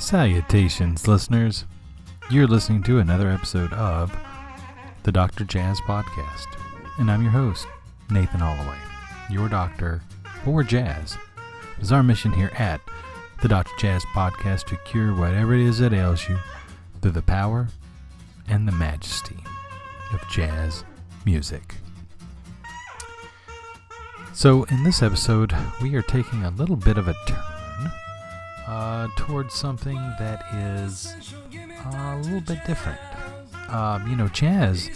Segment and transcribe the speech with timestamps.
[0.00, 1.66] Salutations, listeners.
[2.30, 4.10] You're listening to another episode of
[5.02, 5.44] the Dr.
[5.44, 6.46] Jazz Podcast.
[6.98, 7.66] And I'm your host,
[8.10, 8.78] Nathan Holloway,
[9.28, 10.00] your doctor
[10.42, 11.18] for jazz.
[11.78, 12.80] It's our mission here at
[13.42, 13.70] the Dr.
[13.78, 16.38] Jazz Podcast to cure whatever it is that ails you
[17.02, 17.68] through the power
[18.48, 19.36] and the majesty
[20.14, 20.82] of jazz
[21.26, 21.74] music.
[24.32, 27.49] So, in this episode, we are taking a little bit of a turn
[28.70, 31.12] uh, towards something that is
[31.86, 33.00] uh, a little bit different.
[33.68, 34.88] Um, you know, jazz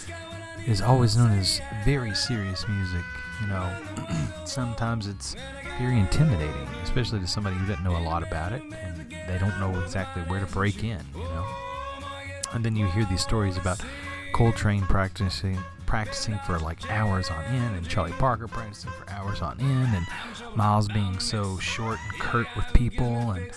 [0.65, 3.05] is always known as very serious music.
[3.41, 3.69] You know,
[4.45, 5.35] sometimes it's
[5.79, 9.59] very intimidating, especially to somebody who doesn't know a lot about it and they don't
[9.59, 11.01] know exactly where to break in.
[11.17, 11.45] You know,
[12.53, 13.81] and then you hear these stories about
[14.35, 15.59] Coltrane practicing
[15.95, 20.57] practicing for like hours on end, and Charlie Parker practicing for hours on end, and
[20.57, 23.49] Miles being so short and curt with people, and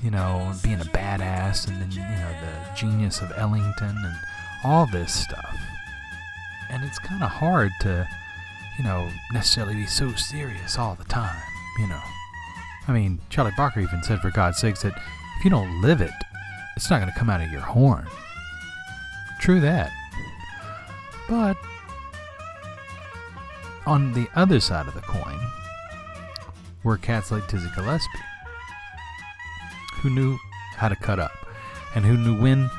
[0.00, 4.16] you know being a badass, and then you know the genius of Ellington, and
[4.62, 5.58] all this stuff.
[6.70, 8.08] And it's kind of hard to,
[8.78, 11.42] you know, necessarily be so serious all the time.
[11.80, 12.02] You know,
[12.86, 14.96] I mean, Charlie Parker even said, for God's sakes, that
[15.38, 16.12] if you don't live it,
[16.76, 18.06] it's not going to come out of your horn.
[19.40, 19.90] True that.
[21.28, 21.56] But
[23.90, 25.36] on the other side of the coin
[26.84, 28.20] were cats like Dizzy Gillespie,
[29.94, 30.38] who knew
[30.76, 31.32] how to cut up
[31.96, 32.70] and who knew when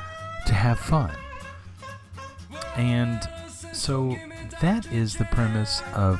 [0.46, 1.10] to have fun.
[2.76, 3.20] And
[3.74, 4.16] so
[4.62, 6.18] that is the premise of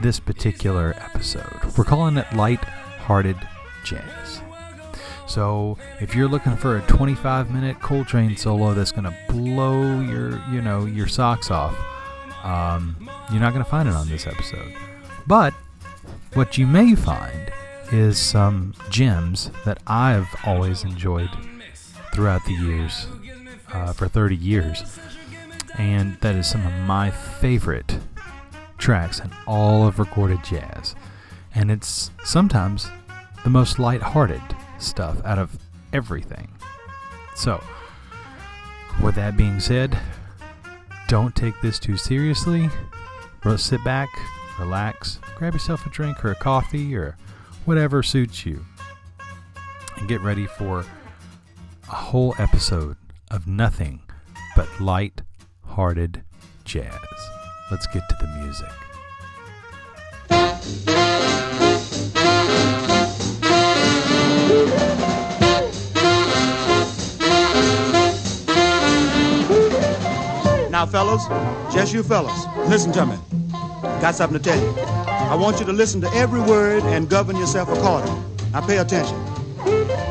[0.00, 1.76] this particular episode.
[1.76, 3.36] We're calling it light-hearted
[3.84, 4.40] jazz.
[5.26, 10.42] So if you're looking for a 25 minute Coltrane solo that's going to blow your,
[10.50, 11.76] you know, your socks off,
[12.46, 12.96] um,
[13.30, 14.72] you're not going to find it on this episode.
[15.26, 15.52] But
[16.34, 17.50] what you may find
[17.90, 21.30] is some gems that I've always enjoyed
[22.14, 23.08] throughout the years,
[23.72, 24.98] uh, for 30 years.
[25.76, 27.98] And that is some of my favorite
[28.78, 30.94] tracks in all of recorded jazz.
[31.52, 32.88] And it's sometimes
[33.42, 34.42] the most light-hearted
[34.78, 35.58] stuff out of
[35.92, 36.48] everything.
[37.34, 37.62] So,
[39.02, 39.98] with that being said,
[41.08, 42.68] don't take this too seriously.
[43.56, 44.08] Sit back,
[44.58, 47.16] relax, grab yourself a drink or a coffee or
[47.64, 48.64] whatever suits you,
[49.96, 50.84] and get ready for
[51.88, 52.96] a whole episode
[53.30, 54.02] of nothing
[54.56, 55.22] but light
[55.64, 56.24] hearted
[56.64, 56.98] jazz.
[57.70, 58.72] Let's get to the music.
[70.76, 71.26] Now, fellas,
[71.72, 73.16] just you fellas, listen to me.
[74.02, 74.78] Got something to tell you.
[75.08, 78.20] I want you to listen to every word and govern yourself accordingly.
[78.52, 79.16] Now, pay attention.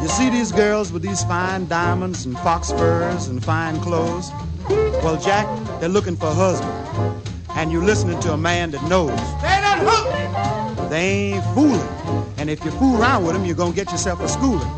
[0.01, 4.31] You see these girls with these fine diamonds and fox furs and fine clothes?
[4.67, 5.45] Well, Jack,
[5.79, 6.73] they're looking for a husband.
[7.51, 9.11] And you're listening to a man that knows.
[9.43, 10.89] They done hooked me.
[10.89, 12.25] They ain't fooling.
[12.39, 14.71] And if you fool around with them, you're gonna get yourself a schooling.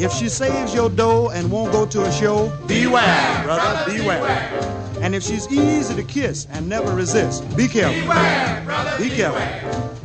[0.00, 4.81] If she saves your dough and won't go to a show, beware, brother, beware.
[5.02, 8.00] And if she's easy to kiss and never resist, be careful.
[8.02, 9.02] Beware, brother.
[9.02, 9.40] Be careful.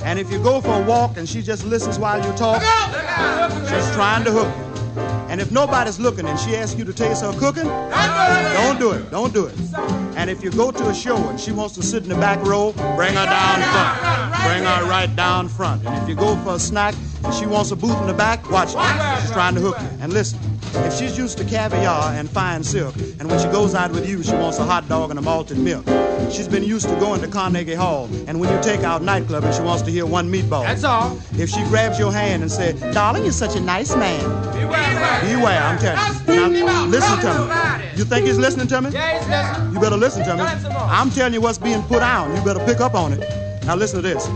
[0.03, 2.61] And if you go for a walk and she just listens while you talk,
[3.69, 5.01] she's trying to hook you.
[5.29, 9.11] And if nobody's looking and she asks you to taste her cooking, don't do it.
[9.11, 9.53] Don't do it.
[10.15, 12.43] And if you go to a show and she wants to sit in the back
[12.43, 14.31] row, bring her down front.
[14.47, 15.85] Bring her right down front.
[15.85, 16.95] And if you go for a snack
[17.37, 19.21] she wants a booth in the back, watch her.
[19.21, 19.87] She's trying to hook you.
[20.01, 20.39] And listen,
[20.85, 24.23] if she's used to caviar and fine silk, and when she goes out with you,
[24.23, 25.85] she wants a hot dog and a malted milk.
[26.31, 29.53] She's been used to going to Carnegie Hall, and when you take out nightclub and
[29.53, 30.63] she wants to hear one meatball.
[30.63, 31.17] That's all.
[31.33, 34.19] If she grabs your hand and says, darling, you're such a nice man.
[34.53, 35.21] Beware.
[35.21, 36.65] Beware, I'm telling you.
[36.65, 37.97] Now, listen to me.
[37.97, 38.89] You think he's listening to me?
[38.91, 39.73] Yeah, he's listening.
[39.73, 40.37] You better listen to me.
[40.37, 40.81] Tell him some more.
[40.81, 42.35] I'm telling you what's being put out.
[42.35, 43.19] You better pick up on it.
[43.65, 44.27] Now listen to this.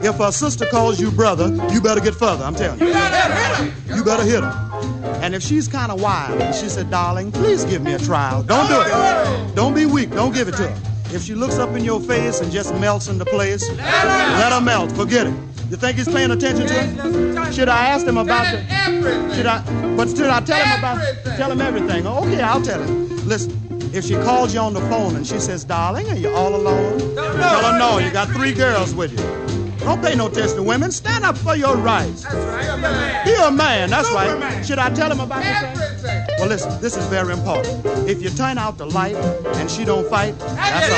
[0.00, 2.44] If a sister calls you brother, you better get further.
[2.44, 2.86] I'm telling you.
[2.86, 3.96] You better hit him.
[3.96, 5.20] You better hit her.
[5.22, 8.42] And if she's kind of wild and she said, darling, please give me a trial.
[8.44, 9.54] Don't do it.
[9.56, 10.10] Don't be weak.
[10.10, 11.14] Don't give it to her.
[11.14, 14.92] If she looks up in your face and just melts into place, let her melt.
[14.92, 15.34] Forget it.
[15.70, 17.52] You think he's paying attention to it?
[17.52, 18.72] Should I ask him about Tell the...
[18.72, 19.34] everything.
[19.34, 19.96] Should I?
[19.96, 21.36] But should I tell him about?
[21.36, 22.06] Tell him everything.
[22.06, 23.26] Okay, I'll tell him.
[23.26, 23.52] Listen,
[23.92, 26.98] if she calls you on the phone and she says, "Darling, are you all alone?"
[27.16, 27.98] Tell her no.
[27.98, 29.47] You got three girls with you.
[29.88, 30.92] Don't pay no attention to women.
[30.92, 32.22] Stand up for your rights.
[32.22, 32.64] That's right.
[32.66, 33.24] You're a man.
[33.24, 33.88] Be a man.
[33.88, 34.62] That's right.
[34.62, 35.42] Should I tell him about?
[35.42, 36.26] Everything.
[36.38, 36.78] Well, listen.
[36.82, 37.86] This is very important.
[38.06, 39.16] If you turn out the light
[39.56, 40.88] and she don't fight, That's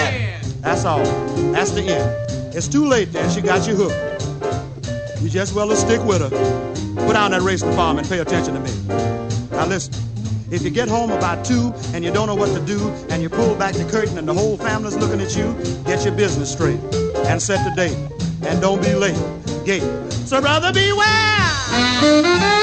[0.60, 1.04] that's all.
[1.04, 1.52] That's all.
[1.52, 2.52] That's the end.
[2.52, 3.30] It's too late then.
[3.30, 5.22] She got you hooked.
[5.22, 6.30] You just well to stick with her.
[7.06, 8.72] Put down that race to farm and pay attention to me.
[9.52, 9.94] Now listen.
[10.50, 13.28] If you get home about two and you don't know what to do, and you
[13.28, 15.54] pull back the curtain and the whole family's looking at you,
[15.84, 16.80] get your business straight
[17.28, 18.19] and set the date.
[18.42, 19.18] And don't be late.
[19.64, 19.82] Gate.
[20.26, 22.59] So brother beware.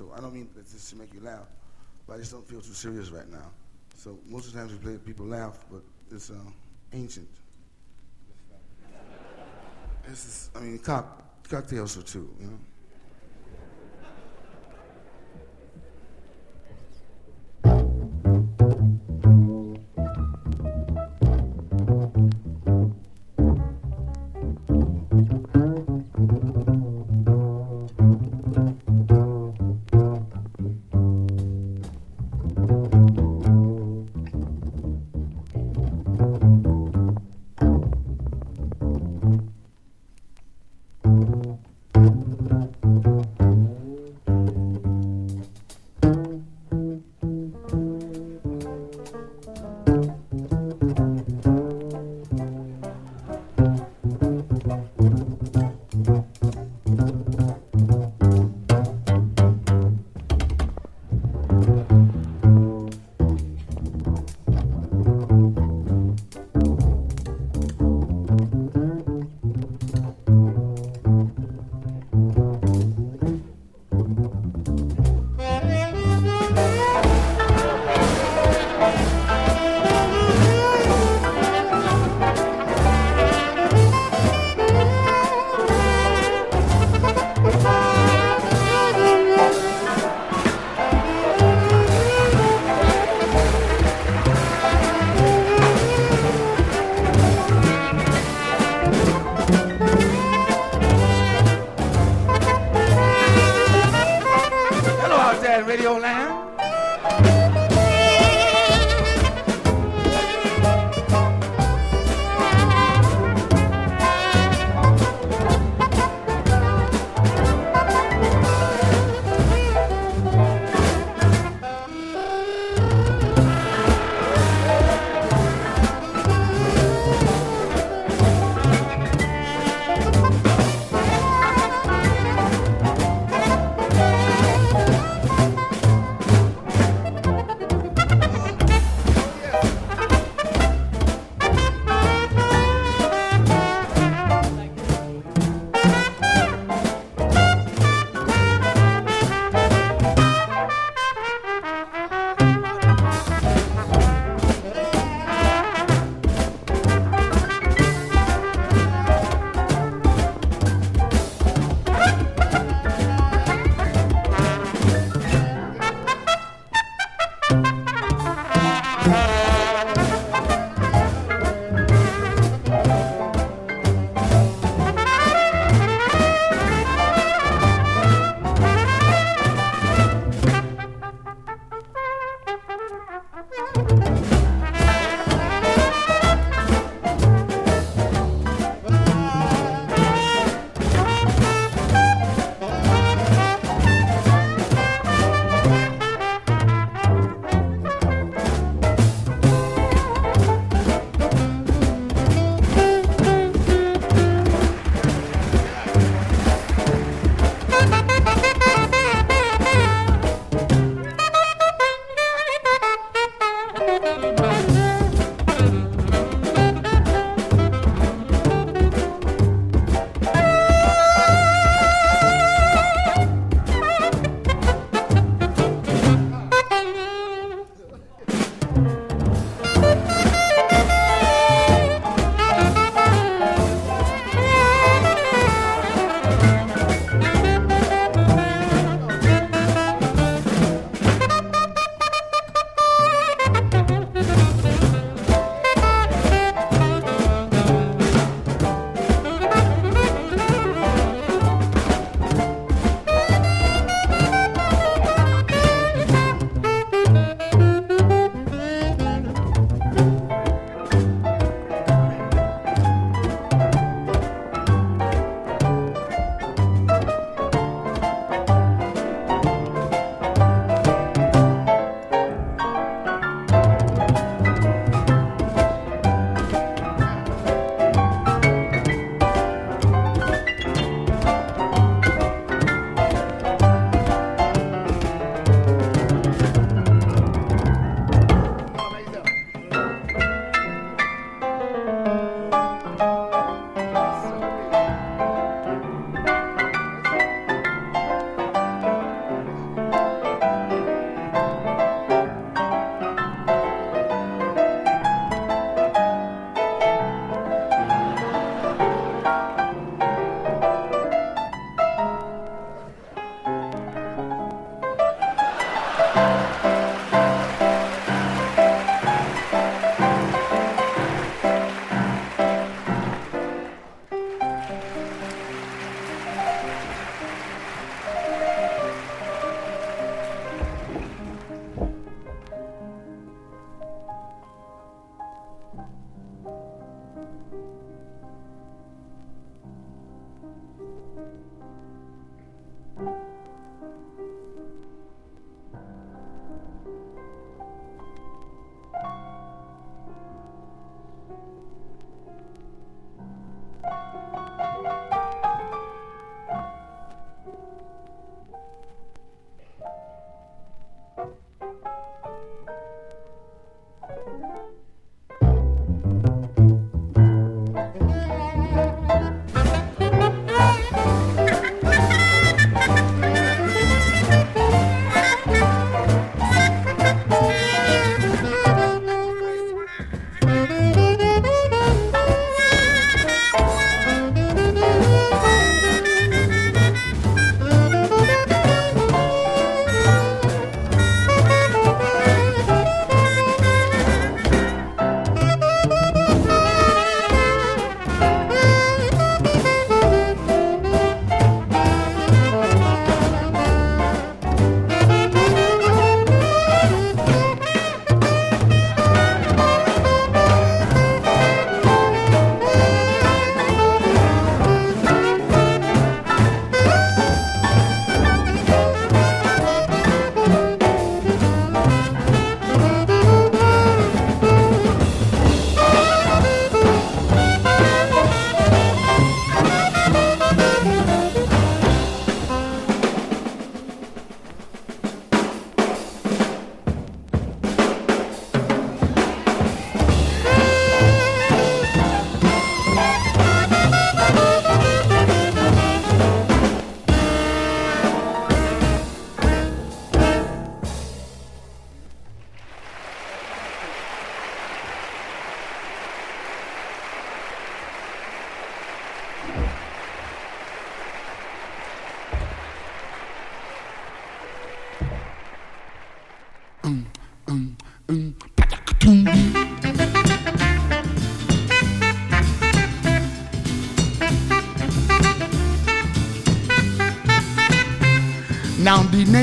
[0.00, 1.46] So I don't mean that this to make you laugh,
[2.06, 3.50] but I just don't feel too serious right now.
[3.96, 6.34] So most of the times we play, people laugh, but it's uh,
[6.94, 7.28] ancient.
[10.08, 12.58] This is, I mean, cock, cocktails for two, you know.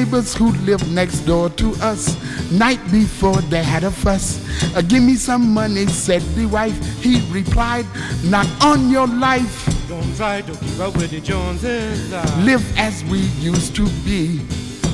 [0.07, 2.15] Neighbors who lived next door to us.
[2.51, 4.39] Night before they had a fuss.
[4.75, 6.77] Uh, give me some money, said the wife.
[7.01, 7.85] He replied,
[8.23, 9.65] Not on your life.
[9.89, 12.13] Don't try to keep up with the Joneses.
[12.13, 14.39] uh, Live as we used to be.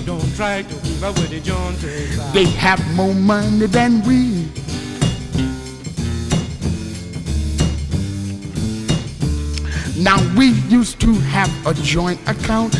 [0.06, 2.20] Don't try to keep up with the Joneses.
[2.20, 4.48] uh, They have more money than we.
[9.96, 12.76] Now we used to have a joint account.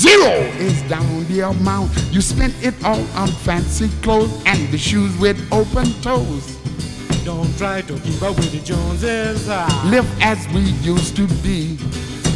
[0.00, 1.90] Zero is down the amount.
[2.10, 6.56] You spent it all on fancy clothes and the shoes with open toes.
[7.22, 9.46] Don't try to keep up with the Joneses.
[9.48, 11.76] uh, Live as we used to be.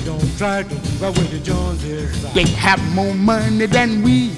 [0.04, 2.22] Don't try to keep up with the Joneses.
[2.22, 4.32] uh, They have more money than we.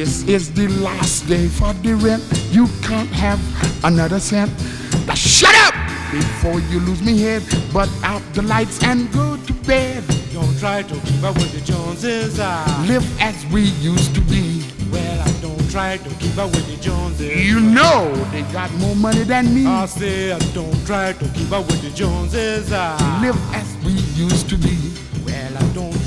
[0.00, 2.22] This is the last day for the rent.
[2.50, 3.38] You can't have
[3.84, 4.50] another cent.
[5.06, 5.74] Now shut up
[6.10, 7.42] before you lose me head.
[7.70, 10.02] But out the lights and go to bed.
[10.32, 12.40] Don't try to keep up with the Joneses.
[12.40, 14.64] uh, Live as we used to be.
[14.90, 17.36] Well, I don't try to keep up with the Joneses.
[17.46, 19.66] You know they got more money than me.
[19.66, 22.72] I say I don't try to keep up with the Joneses.
[22.72, 24.78] uh, Live as we used to be.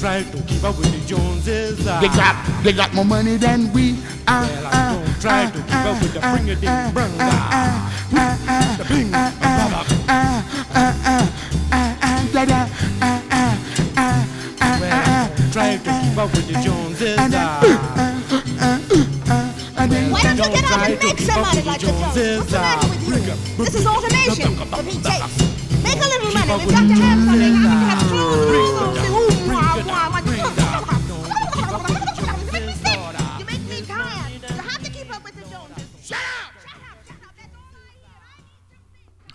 [0.06, 1.88] I try to keep up with the Joneses.
[1.88, 3.96] uh, They got they got more money than we.
[4.28, 6.92] Ah, Well, I ah, don't try ah, to keep up with the ah, bring-a-ding ah,
[6.94, 10.44] brung ah, ah, ah, The bing, ah, ah, ah,
[10.76, 12.62] ah, ah, da, da,
[13.02, 13.56] ah, ah,
[13.96, 14.28] ah,
[14.60, 17.18] ah, Well, ah, I don't try to keep up with the Joneses.
[17.18, 18.12] ah, uh,
[19.32, 21.80] ah, Why don't you Don't get out try and to make keep up somebody like
[21.80, 22.38] the Joneses?
[22.44, 23.36] What's the matter uh, with bring you?
[23.56, 24.52] This is automation.
[24.52, 25.36] Bring up- Repeat tapes.
[25.84, 26.52] Make a little money.
[26.64, 27.56] We've got to have something.
[27.56, 29.13] Joneses, You have to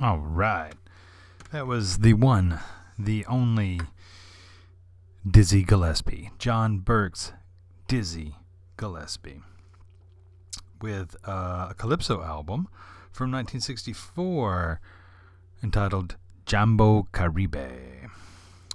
[0.00, 0.18] all.
[0.18, 0.74] Right.
[1.52, 2.60] That was the one,
[2.98, 3.80] the only
[5.28, 6.30] Dizzy Gillespie.
[6.38, 7.32] John Birks
[7.88, 8.36] Dizzy
[8.76, 9.42] Gillespie.
[10.80, 12.68] With uh, a Calypso album
[13.10, 14.80] from 1964
[15.62, 18.10] entitled Jambo Caribe,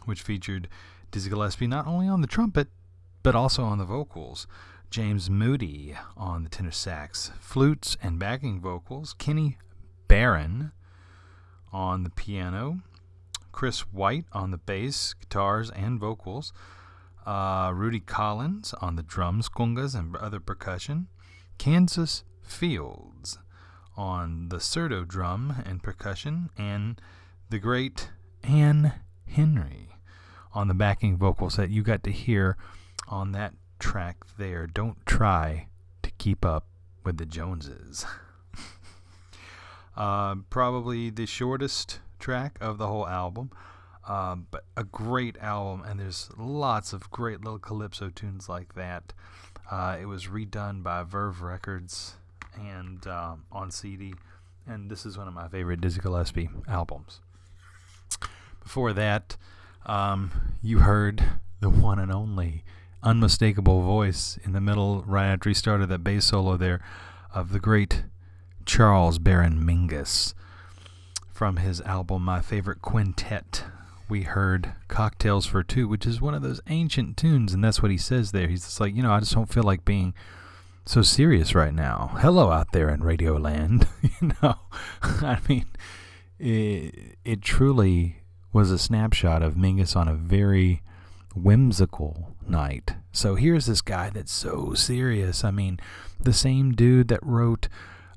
[0.05, 0.67] which featured
[1.11, 2.67] Dizzy Gillespie not only on the trumpet,
[3.21, 4.45] but also on the vocals.
[4.89, 9.13] James Moody on the tenor sax, flutes, and backing vocals.
[9.17, 9.57] Kenny
[10.07, 10.71] Barron
[11.73, 12.79] on the piano,
[13.51, 16.53] Chris White on the bass, guitars, and vocals,
[17.25, 21.07] uh, Rudy Collins on the drums, congas, and other percussion,
[21.57, 23.39] Kansas Fields
[23.95, 27.01] on the surdo drum and percussion, and
[27.49, 28.09] the great
[28.43, 28.93] Ann
[29.27, 29.89] Henry
[30.53, 32.57] on the backing vocals that you got to hear
[33.07, 34.67] on that track there.
[34.67, 35.67] Don't try
[36.01, 36.67] to keep up
[37.03, 38.05] with the Joneses.
[39.95, 43.51] Uh, probably the shortest track of the whole album,
[44.07, 49.13] um, but a great album, and there's lots of great little calypso tunes like that.
[49.69, 52.15] Uh, it was redone by Verve Records
[52.59, 54.13] and um, on CD,
[54.67, 57.19] and this is one of my favorite Dizzy Gillespie albums.
[58.61, 59.37] Before that,
[59.85, 61.23] um, you heard
[61.59, 62.63] the one and only
[63.03, 66.81] unmistakable voice in the middle, right after he started that bass solo there,
[67.33, 68.03] of the great
[68.65, 70.33] Charles Baron Mingus.
[71.31, 73.65] From his album My Favorite Quintet,
[74.07, 77.91] we heard Cocktails for Two, which is one of those ancient tunes, and that's what
[77.91, 78.47] he says there.
[78.47, 80.13] He's just like, you know, I just don't feel like being
[80.85, 82.11] so serious right now.
[82.19, 83.87] Hello out there in Radio Land.
[84.01, 84.55] you know,
[85.01, 85.65] I mean,
[86.39, 88.17] it, it truly
[88.51, 90.83] was a snapshot of Mingus on a very
[91.35, 92.93] whimsical night.
[93.11, 95.43] So here's this guy that's so serious.
[95.43, 95.79] I mean,
[96.19, 97.67] the same dude that wrote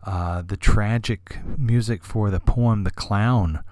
[0.06, 3.62] uh, the tragic music for the poem The Clown,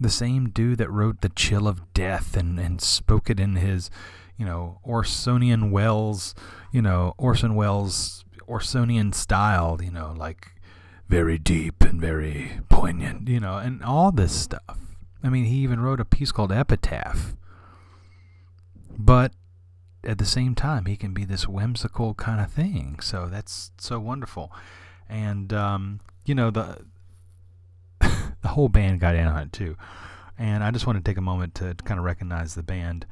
[0.00, 3.90] the same dude that wrote The Chill of Death and, and spoke it in his,
[4.38, 6.34] you know, Orsonian Wells,
[6.72, 10.52] you know, Orson Welles Orsonian style, you know, like
[11.08, 14.78] very deep and very poignant, you know, and all this stuff.
[15.22, 17.34] I mean, he even wrote a piece called Epitaph.
[18.96, 19.32] But
[20.04, 22.98] at the same time, he can be this whimsical kind of thing.
[23.00, 24.52] So that's so wonderful.
[25.08, 26.84] And, um, you know, the,
[28.00, 29.76] the whole band got in on it too.
[30.38, 33.06] And I just want to take a moment to kind of recognize the band.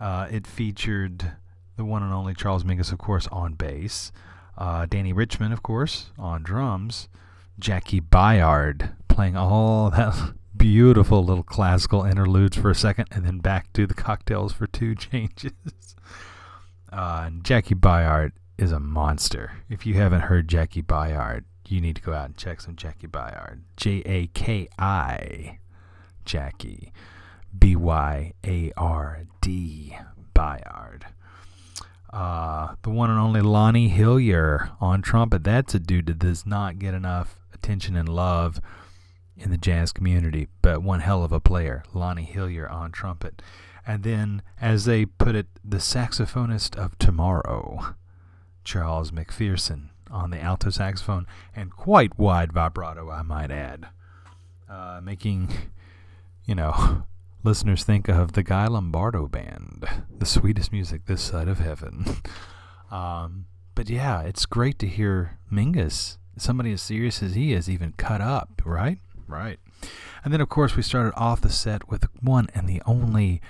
[0.00, 1.32] Uh, it featured
[1.76, 4.12] the one and only Charles Mingus, of course, on bass.
[4.56, 7.08] Uh, Dannie Richmond, of course, on drums.
[7.60, 13.72] Jaki Byard playing all that beautiful little classical interludes for a second, and then back
[13.72, 15.52] to the cocktails for two changes.
[16.92, 19.52] Uh, Jaki Byard is a monster.
[19.68, 23.08] If you haven't heard Jaki Byard, you need to go out and check some Jaki
[23.08, 23.60] Byard.
[23.76, 25.58] J A K I,
[26.26, 26.92] Jaki.
[27.58, 29.96] B Y A R D,
[30.34, 31.02] Byard.
[32.12, 35.44] Uh, the one and only Lonnie Hillyer on trumpet.
[35.44, 38.60] That's a dude that does not get enough attention and love
[39.36, 41.82] in the jazz community, but one hell of a player.
[41.94, 43.40] Lonnie Hillyer on trumpet.
[43.86, 47.94] And then, as they put it, the saxophonist of tomorrow,
[48.64, 53.88] Charles McPherson on the alto saxophone, and quite wide vibrato, I might add,
[54.68, 55.48] uh, making,
[56.44, 57.04] you know,
[57.44, 59.86] listeners think of the Guy Lombardo Band,
[60.18, 62.04] the sweetest music this side of heaven.
[62.90, 67.92] um, but yeah, it's great to hear Mingus, somebody as serious as he is, even
[67.92, 68.98] cut up, right?
[69.26, 69.58] Right.
[70.24, 73.40] And then, of course, we started off the set with one and the only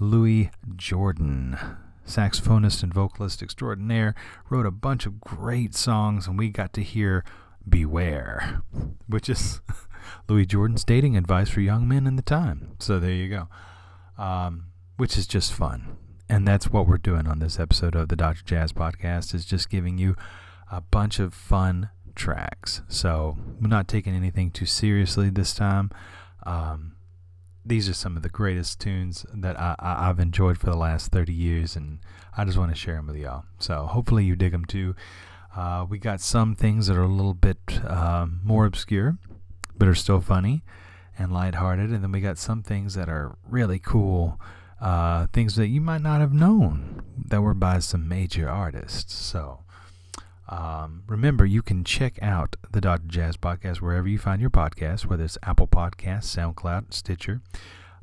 [0.00, 1.58] Louis Jordan,
[2.08, 4.14] saxophonist and vocalist extraordinaire,
[4.50, 7.24] wrote a bunch of great songs, and we got to hear
[7.68, 8.62] Beware,
[9.06, 9.60] which is
[10.28, 12.76] Louis Jordan's dating advice for young men in the time.
[12.78, 13.48] So there you go.
[14.22, 14.66] Um,
[14.96, 15.96] which is just fun.
[16.28, 18.44] And that's what we're doing on this episode of the Dr.
[18.44, 20.16] Jazz Podcast is just giving you
[20.70, 22.82] a bunch of fun tracks.
[22.88, 25.90] So we're not taking anything too seriously this time.
[26.44, 26.96] Um,
[27.68, 31.12] these are some of the greatest tunes that I, I, have enjoyed for the last
[31.12, 31.98] 30 years, and
[32.36, 33.44] I just want to share them with y'all.
[33.58, 34.94] So hopefully you dig them too.
[35.54, 39.18] Uh, we got some things that are a little bit uh, more obscure,
[39.76, 40.62] but are still funny
[41.18, 44.40] and lighthearted, and then we got some things that are really cool,
[44.80, 49.14] uh, things that you might not have known that were by some major artists.
[49.14, 49.60] So.
[50.48, 53.06] Um, remember, you can check out the Dr.
[53.06, 57.42] Jazz podcast wherever you find your podcast, whether it's Apple Podcasts, SoundCloud, Stitcher,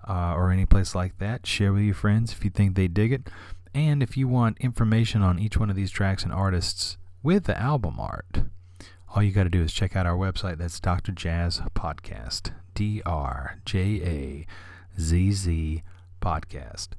[0.08, 1.48] uh, or any place like that.
[1.48, 3.28] Share with your friends if you think they dig it.
[3.74, 7.60] And if you want information on each one of these tracks and artists with the
[7.60, 8.44] album art,
[9.16, 10.58] all you got to do is check out our website.
[10.58, 11.12] That's Dr.
[11.12, 12.52] Jazz Podcast.
[12.76, 14.46] D R J A
[15.00, 15.84] Z Z
[16.22, 16.90] podcast.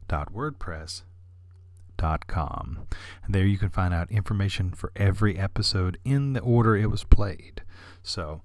[1.97, 2.87] WordPress com.
[3.29, 7.63] There you can find out information for every episode in the order it was played.
[8.03, 8.43] So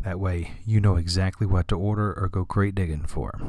[0.00, 3.40] that way you know exactly what to order or go crate digging for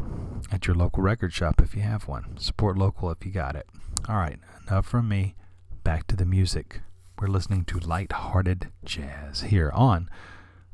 [0.51, 2.37] at your local record shop if you have one.
[2.37, 3.67] Support local if you got it.
[4.07, 5.35] All right, enough from me.
[5.83, 6.81] Back to the music.
[7.19, 10.09] We're listening to light-hearted jazz here on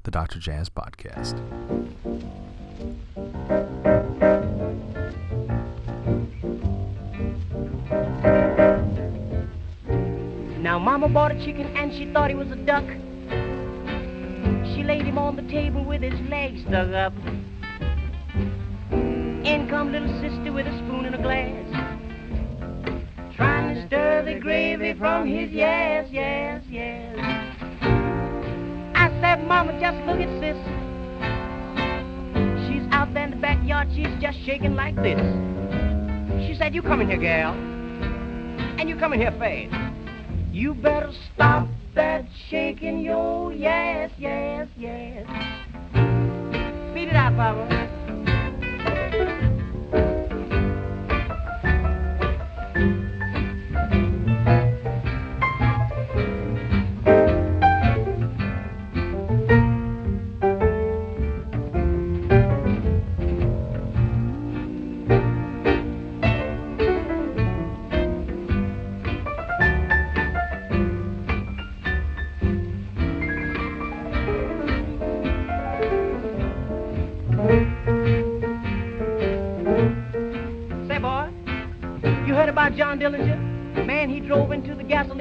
[0.04, 0.40] the Dr.
[0.40, 1.40] Jazz Podcast.
[10.74, 12.84] Now, Mama bought a chicken and she thought he was a duck.
[14.74, 17.14] She laid him on the table with his legs stuck up.
[18.92, 21.70] In come little sister with a spoon and a glass.
[23.36, 27.20] Trying to stir the gravy from his yes, yes, yes.
[28.96, 30.58] I said, Mama, just look at sis.
[32.68, 35.22] She's out there in the backyard, she's just shaking like this.
[36.48, 37.54] She said, You come in here, gal.
[38.80, 39.94] And you come in here fast.
[40.54, 45.26] You better stop that shaking, yo, yes, yes, yes.
[46.94, 48.03] Beat it out, Papa.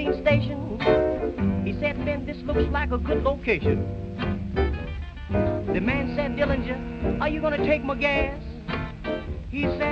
[0.04, 1.64] Gasoline station.
[1.64, 3.86] He said, Ben, this looks like a good location.
[5.30, 8.40] The man said, Dillinger, are you going to take my gas?
[9.50, 9.91] He said,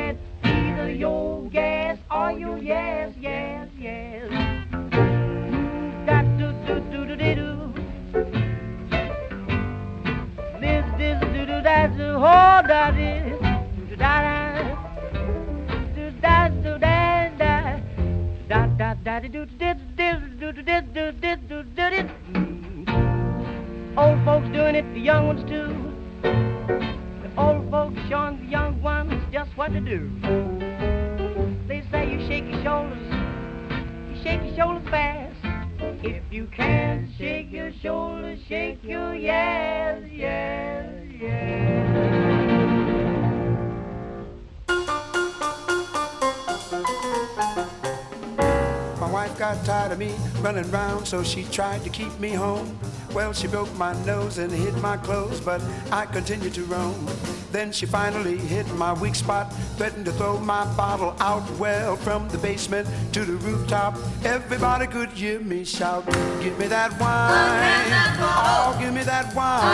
[51.10, 52.78] so she tried to keep me home.
[53.12, 57.04] Well, she broke my nose and hid my clothes, but I continued to roam.
[57.50, 61.42] Then she finally hit my weak spot, threatened to throw my bottle out.
[61.58, 66.06] Well, from the basement to the rooftop, everybody could hear me shout,
[66.40, 67.90] Give me that wine.
[68.22, 69.64] Oh, give me that wine.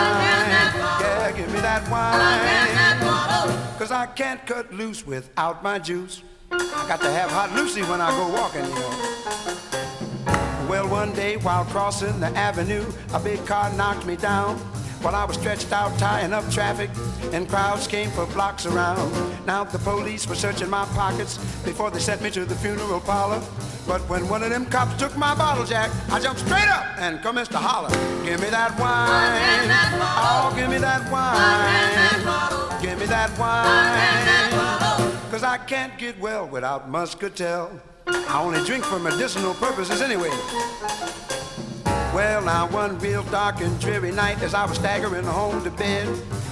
[1.01, 3.77] Yeah, give me that wine.
[3.77, 6.23] Cause I can't cut loose without my juice.
[6.49, 9.06] I got to have hot Lucy when I go walking.
[11.07, 14.57] One day while crossing the avenue, a big car knocked me down.
[15.01, 16.89] While I was stretched out tying up traffic,
[17.31, 19.09] and crowds came for blocks around.
[19.45, 23.41] Now the police were searching my pockets before they sent me to the funeral parlor.
[23.87, 27.21] But when one of them cops took my bottle jack, I jumped straight up and
[27.21, 27.89] commenced to holler.
[28.25, 29.71] Give me that wine.
[30.27, 32.81] Oh, give me that wine.
[32.81, 35.31] Give me that wine.
[35.31, 37.71] Cause I can't get well without muscatel.
[38.09, 40.29] I only drink for medicinal purposes anyway.
[42.13, 46.07] Well, now one real dark and dreary night as I was staggering home to bed.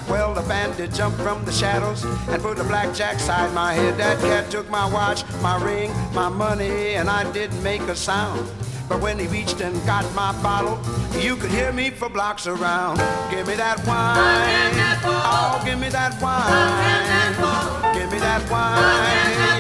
[0.10, 3.98] Well, the bandit jumped from the shadows and put a blackjack side my head.
[3.98, 8.48] That cat took my watch, my ring, my money, and I didn't make a sound.
[8.88, 10.78] But when he reached and got my bottle,
[11.20, 12.98] you could hear me for blocks around.
[13.32, 14.76] Give me that wine.
[15.04, 17.96] Oh, give me that wine.
[17.96, 19.55] Give me that wine.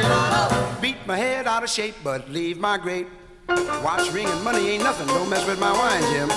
[1.05, 3.07] My head out of shape, but leave my grape.
[3.47, 5.05] Watch, ring, and money ain't nothing.
[5.05, 6.29] Don't mess with my wine, Jim.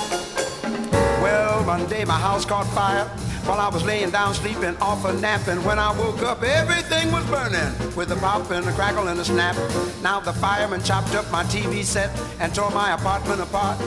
[1.22, 3.07] Well, one day my house caught fire
[3.46, 5.48] while I was laying down sleeping off a nap.
[5.48, 9.18] And when I woke up, everything was burning with a pop and a crackle and
[9.18, 9.57] a snap.
[10.02, 13.78] Now the fireman chopped up my TV set and tore my apartment apart.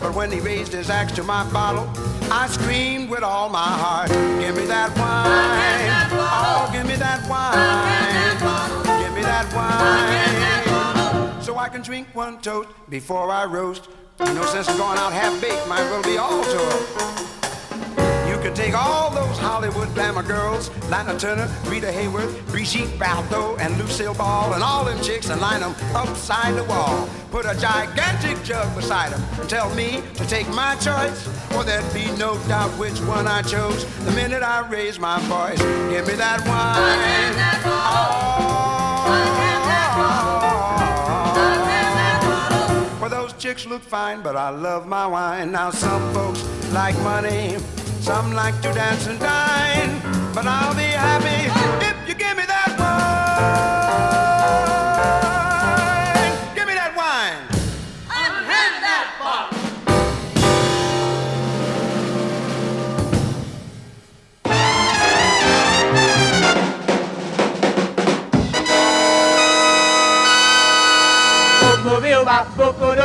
[0.00, 1.88] But when he raised his axe to my bottle,
[2.30, 6.10] I screamed with all my heart, Give me that wine.
[6.12, 8.75] Oh, give me that wine.
[9.36, 11.42] That wine.
[11.42, 13.86] So I can drink one toast before I roast.
[14.18, 16.58] No sense in going out half baked, might as well be all to
[18.30, 23.76] You can take all those Hollywood glamour girls, Lana Turner, Rita Hayworth, Brigitte Bardot, and
[23.76, 27.06] Lucille Ball, and all them chicks and line them upside the wall.
[27.30, 31.28] Put a gigantic jug beside them and tell me to take my choice.
[31.54, 35.60] Or there'd be no doubt which one I chose the minute I raise my voice.
[35.90, 37.36] Give me that wine.
[37.66, 38.65] Oh.
[43.00, 45.52] Well, those chicks look fine, but I love my wine.
[45.52, 46.42] Now, some folks
[46.72, 47.56] like money,
[48.00, 50.00] some like to dance and dine.
[50.34, 51.48] But I'll be happy
[51.86, 53.75] if you give me that wine.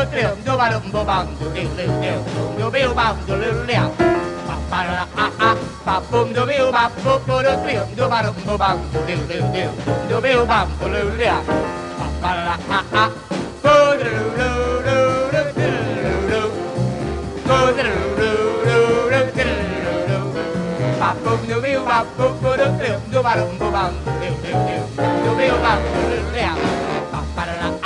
[0.01, 2.23] đơ tiểu đơ ba đậm bơ bằng đơ đều đều đều
[2.59, 3.95] đơ bêu bằng đơ lưu lẻo
[4.71, 8.21] ba ra a a ba bum đơ bêu ba bum đơ đơ tiểu đơ ba
[8.21, 9.69] đậm bơ bằng đơ đều đều đều
[10.09, 11.43] đơ bêu bằng đơ lưu lẻo
[12.21, 13.09] ba ra a a
[13.63, 16.51] bơ đơ lưu lưu lưu đơ đơ lưu lưu
[17.47, 20.33] bơ đơ lưu lưu lưu đơ đơ lưu lưu
[20.99, 24.11] ba bum đơ bêu ba bum đơ đơ tiểu đơ ba đậm bơ bằng đơ
[24.21, 26.55] đều đều đều đơ bêu bằng đơ lưu lẻo
[27.35, 27.80] ba ra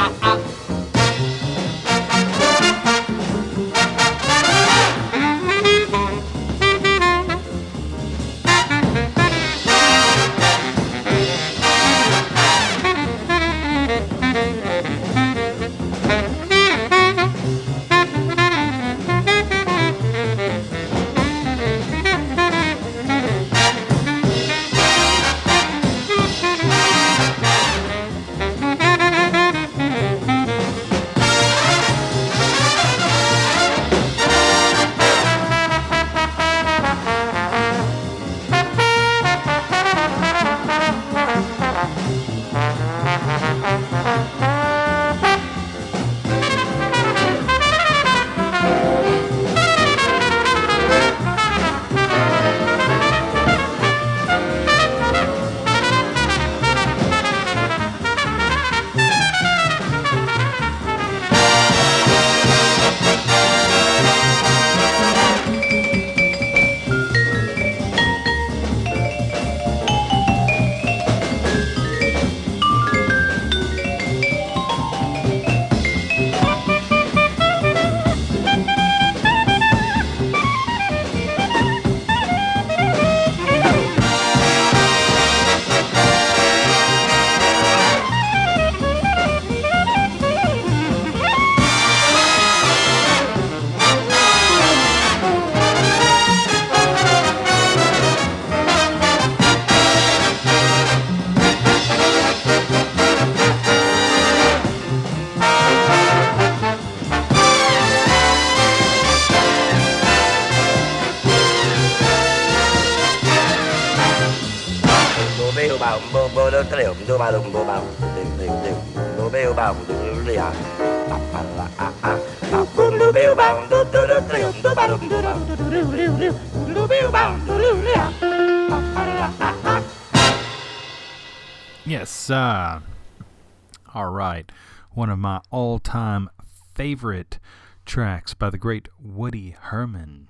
[136.95, 137.39] favorite
[137.85, 140.29] tracks by the great Woody Herman.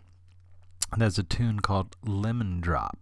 [0.98, 2.98] That's a tune called Lemon Drop,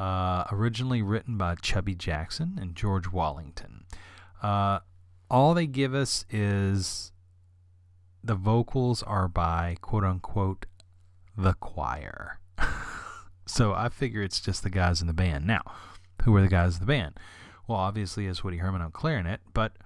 [0.00, 3.84] uh, originally written by Chubby Jackson and George Wallington.
[4.42, 4.80] Uh,
[5.30, 7.12] all they give us is
[8.24, 10.66] the vocals are by quote unquote
[11.36, 12.40] the choir.
[13.46, 15.46] so I figure it's just the guys in the band.
[15.46, 15.62] Now,
[16.24, 17.20] who are the guys in the band?
[17.68, 19.76] Well, obviously it's Woody Herman on clarinet, but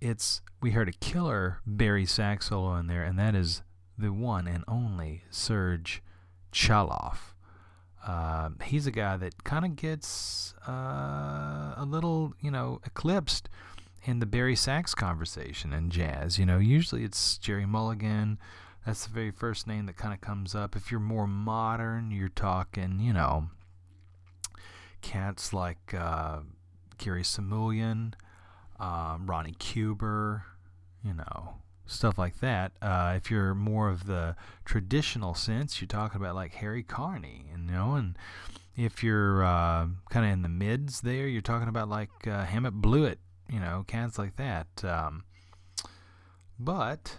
[0.00, 3.62] it's we heard a killer bari sax solo in there, and that is
[3.98, 6.02] the one and only Serge
[6.52, 7.34] Chaloff.
[8.06, 13.48] Uh, he's a guy that kind of gets uh, a little, you know, eclipsed
[14.04, 16.38] in the bari sax conversation in jazz.
[16.38, 18.38] You know, usually it's Gerry Mulligan.
[18.84, 20.76] That's the very first name that kind of comes up.
[20.76, 23.48] If you're more modern, you're talking, you know,
[25.02, 26.40] cats like uh,
[26.98, 28.14] Gary Smulyan,
[28.78, 30.44] um, Ronnie Cuber,
[31.04, 31.54] you know,
[31.86, 32.72] stuff like that.
[32.82, 37.58] Uh, if you're more of the traditional sense, you're talking about like Harry Carney, you
[37.58, 38.16] know, and
[38.76, 42.80] if you're uh, kind of in the mids there, you're talking about like uh, Hamiet
[42.80, 43.16] Bluiett,
[43.50, 44.66] you know, cats like that.
[44.84, 45.24] Um,
[46.58, 47.18] but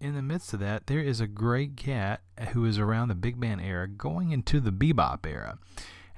[0.00, 2.20] in the midst of that, there is a great cat
[2.52, 5.58] who is around the big band era, going into the bebop era,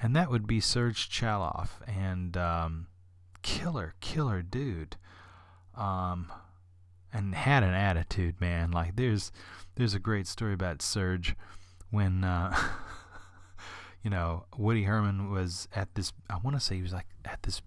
[0.03, 2.88] and that would be Serge Chaloff, and um,
[3.43, 4.97] killer, killer dude.
[5.77, 6.33] Um,
[7.13, 8.71] and had an attitude, man.
[8.71, 9.33] Like there's
[9.77, 11.35] there's a great story about Serge
[11.91, 12.57] when uh,
[14.03, 16.13] you know Woody Herman was at this.
[16.29, 17.63] I want to say he was like at this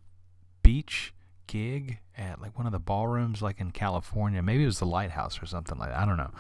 [0.63, 1.13] beach
[1.47, 4.41] gig at like one of the ballrooms like in California.
[4.41, 5.99] Maybe it was the Lighthouse or something like that.
[5.99, 6.31] I don't know,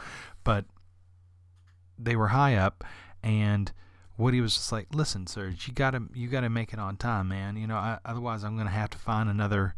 [0.43, 0.65] but
[1.97, 2.83] they were high up
[3.23, 3.71] and.
[4.21, 7.57] Woody was just like, "Listen, Serge, you gotta you gotta make it on time, man.
[7.57, 9.73] You know, I, otherwise I'm gonna have to find another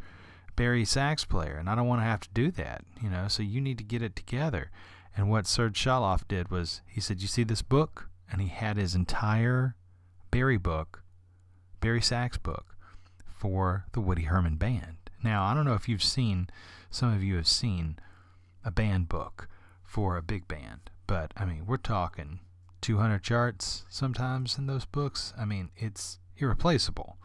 [0.57, 2.83] bari sax player, and I don't want to have to do that.
[3.01, 4.69] You know, so you need to get it together."
[5.15, 8.75] And what Serge Chaloff did was he said, "You see this book?" And he had
[8.75, 9.75] his entire
[10.29, 11.03] bari book,
[11.79, 12.75] bari sax book,
[13.25, 14.97] for the Woody Herman band.
[15.23, 16.49] Now I don't know if you've seen,
[16.89, 17.97] some of you have seen
[18.65, 19.47] a band book
[19.83, 22.39] for a big band, but I mean we're talking
[22.83, 25.33] 200 charts sometimes in those books.
[25.39, 27.17] I mean, it's irreplaceable.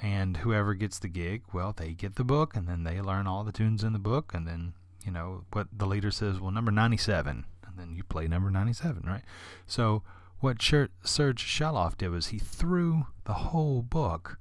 [0.00, 3.44] And whoever gets the gig, well, they get the book and then they learn all
[3.44, 4.32] the tunes in the book.
[4.34, 4.72] And then,
[5.04, 7.44] you know, what the leader says, well, number 97.
[7.64, 9.22] And then you play number 97, right?
[9.66, 10.02] So,
[10.40, 14.38] what Serge Chaloff did was he threw the whole book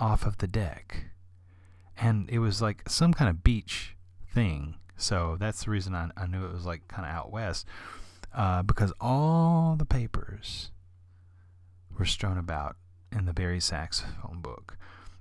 [0.00, 1.10] off of the deck.
[2.00, 3.96] And it was like some kind of beach
[4.32, 4.76] thing.
[4.96, 7.66] So, that's the reason I, I knew it was like kind of out west
[8.36, 10.70] uh, because all the papers
[11.98, 12.76] were strewn about
[13.10, 14.76] in the bari saxophone book,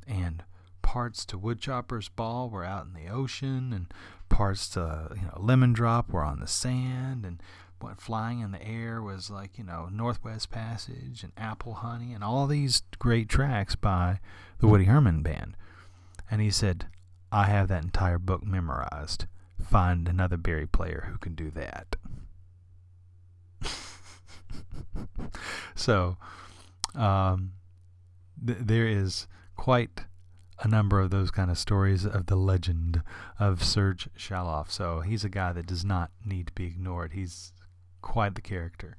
[0.06, 0.44] and
[0.82, 3.88] parts to Woodchopper's Ball were out in the ocean, and
[4.28, 7.42] parts to you know Lemon Drop were on the sand, and
[7.80, 12.24] what flying in the air was like you know Northwest Passage and Apple Honey, and
[12.24, 14.20] all these great tracks by
[14.60, 15.56] the Woody Herman Band.
[16.30, 16.88] And he said,
[17.32, 19.26] "I have that entire book memorized.
[19.64, 21.96] Find another bari player who can do that."
[25.76, 26.18] so
[26.96, 27.52] um,
[28.46, 30.02] th- there is quite
[30.60, 33.02] a number of those kind of stories of the legend
[33.40, 34.72] of Serge Chaloff.
[34.72, 37.14] So he's a guy that does not need to be ignored.
[37.14, 37.52] He's
[38.02, 38.96] quite the character.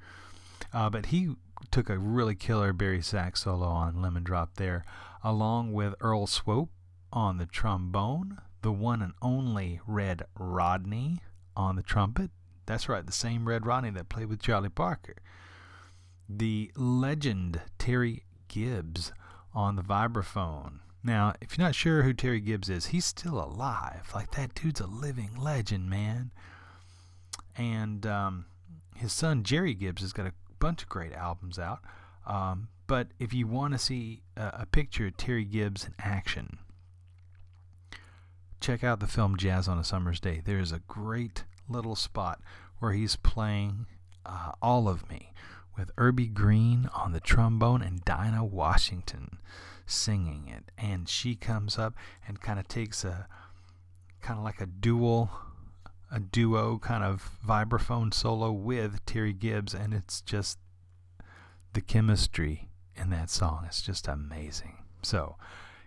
[0.73, 1.35] Uh, but he
[1.71, 4.85] took a really killer bari sax solo on Lemon Drop there,
[5.23, 6.69] along with Earl Swope
[7.11, 11.21] on the trombone, the one and only Red Rodney
[11.55, 12.29] on the trumpet.
[12.67, 15.15] That's right, the same Red Rodney that played with Charlie Parker
[16.29, 19.11] the legend Terry Gibbs
[19.53, 20.79] on the vibraphone.
[21.03, 24.11] Now, if you're not sure who Terry Gibbs is, he's still alive.
[24.13, 26.31] Like that dude's a living legend, man.
[27.55, 28.45] And um,
[28.95, 31.79] his son Gerry Gibbs has got a bunch of great albums out.
[32.25, 36.57] Um, but if you want to see a, a picture of Terry Gibbs in action,
[38.59, 40.41] check out the film Jazz on a Summer's Day.
[40.43, 42.41] There is a great little spot
[42.79, 43.85] where he's playing
[44.25, 45.33] uh, All of Me
[45.77, 49.37] with Urbie Green on the trombone and Dinah Washington
[49.85, 50.71] singing it.
[50.77, 51.93] And she comes up
[52.27, 53.27] and kind of takes a
[54.21, 55.31] kind of like a dual
[56.09, 60.57] a duo kind of vibraphone solo with Terry Gibbs and it's just
[61.73, 64.77] the chemistry in that song is just amazing.
[65.03, 65.35] So,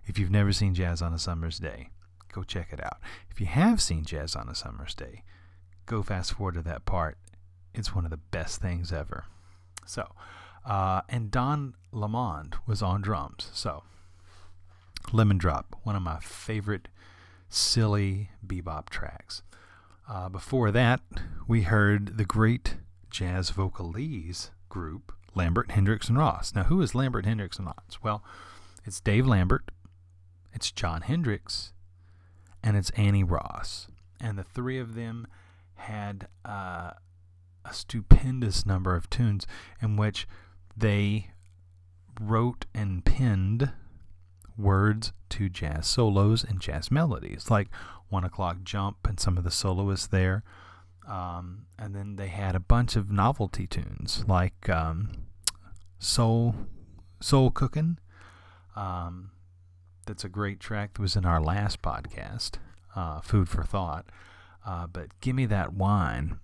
[0.06, 1.88] if you've never seen Jazz on a Summer's Day,
[2.32, 2.98] go check it out.
[3.30, 5.24] If you have seen Jazz on a Summer's Day,
[5.90, 7.18] go fast forward to that part.
[7.74, 9.24] It's one of the best things ever.
[9.84, 10.06] So,
[10.64, 13.50] uh, and Don Lamond was on drums.
[13.52, 13.82] So,
[15.12, 16.86] Lemon Drop, one of my favorite
[17.48, 19.42] silly bebop tracks.
[20.08, 21.00] Uh, before that,
[21.48, 22.76] we heard the great
[23.10, 26.54] jazz vocalese group, Lambert, Hendricks, and Ross.
[26.54, 27.98] Now, who is Lambert, Hendricks, and Ross?
[28.00, 28.22] Well,
[28.84, 29.72] it's Dave Lambert,
[30.52, 31.72] it's Jon Hendricks,
[32.62, 33.88] and it's Annie Ross.
[34.20, 35.26] And the three of them
[35.80, 36.92] had uh,
[37.64, 39.46] a stupendous number of tunes
[39.82, 40.26] in which
[40.76, 41.30] they
[42.20, 43.72] wrote and penned
[44.58, 47.68] words to jazz solos and jazz melodies, like
[48.08, 50.42] One O'Clock Jump and some of the soloists there.
[51.08, 55.10] Um, and then they had a bunch of novelty tunes like um,
[55.98, 56.54] Soul
[57.20, 57.98] Soul Cooking.
[58.76, 59.30] Um,
[60.06, 62.56] that's a great track that was in our last podcast,
[62.94, 64.06] uh, Food for Thought.
[64.66, 66.38] Uh, but Give Me That Wine,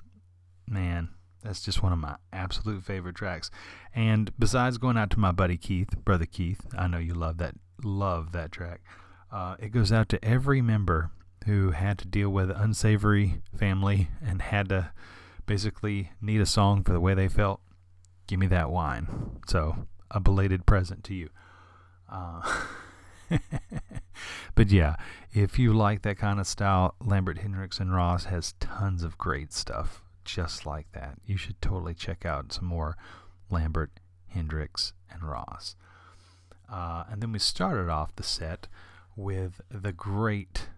[0.66, 1.10] man,
[1.42, 3.50] that's just one of my absolute favorite tracks.
[3.94, 7.54] And besides going out to my buddy Keith, brother Keith, I know you love that
[7.84, 8.80] love that track.
[9.30, 11.10] Uh, it goes out to every member
[11.46, 14.90] who had to deal with unsavory family and had to
[15.46, 17.60] basically need a song for the way they felt.
[18.26, 19.38] Give me that wine.
[19.46, 21.28] So a belated present to you.
[22.10, 22.40] Uh,
[24.54, 24.96] but yeah,
[25.32, 29.52] if you like that kind of style, Lambert Hendricks and Ross has tons of great
[29.52, 31.18] stuff just like that.
[31.24, 32.96] You should totally check out some more
[33.50, 33.92] Lambert,
[34.28, 35.76] Hendricks, and Ross.
[36.70, 38.66] Uh, and then we started off the set
[39.14, 40.68] with the great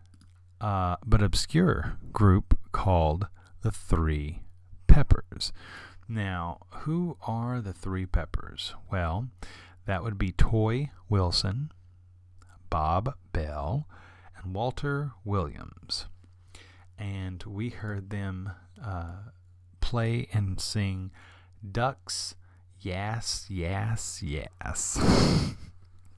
[0.61, 3.28] uh, but obscure group called
[3.62, 4.42] the Three
[4.86, 5.53] Peppers.
[6.09, 8.74] Now, who are the Three Peppers?
[8.90, 9.28] Well,
[9.86, 11.72] that would be Toy Wilson,
[12.71, 13.87] Bob Bell,
[14.43, 16.07] and Walter Williams.
[16.99, 18.51] And we heard them
[18.85, 19.31] uh,
[19.81, 21.11] play and sing
[21.71, 22.35] Ducks,
[22.81, 25.01] Yes, Yes, Yes.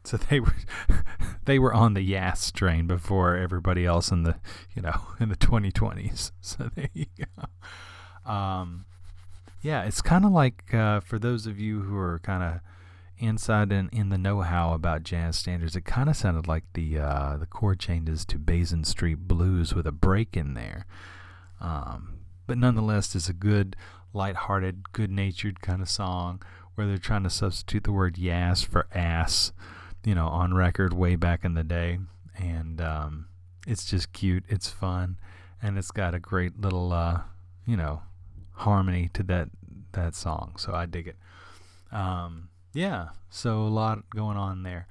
[0.04, 0.54] so they were
[1.44, 4.36] they were on the Yes train before everybody else in the
[4.74, 6.32] you know in the 2020s.
[6.40, 8.30] So there you go.
[8.30, 8.84] Um,
[9.62, 12.60] yeah, it's kind of like uh, for those of you who are kind of
[13.20, 16.98] inside and in, in the know-how about jazz standards, it kind of sounded like the
[16.98, 20.86] uh, the chord changes to Basin Street Blues with a break in there.
[21.60, 23.76] Um, but nonetheless, it's a good,
[24.12, 26.42] light-hearted, good-natured kind of song
[26.74, 29.52] where they're trying to substitute the word "yas" for "ass,"
[30.04, 31.98] you know, on record way back in the day,
[32.36, 33.26] and um,
[33.66, 34.44] it's just cute.
[34.48, 35.18] It's fun,
[35.62, 37.20] and it's got a great little, uh,
[37.66, 38.02] you know,
[38.52, 39.48] harmony to that
[39.92, 40.54] that song.
[40.56, 41.16] So I dig it.
[41.92, 44.86] Um, yeah, so a lot going on there.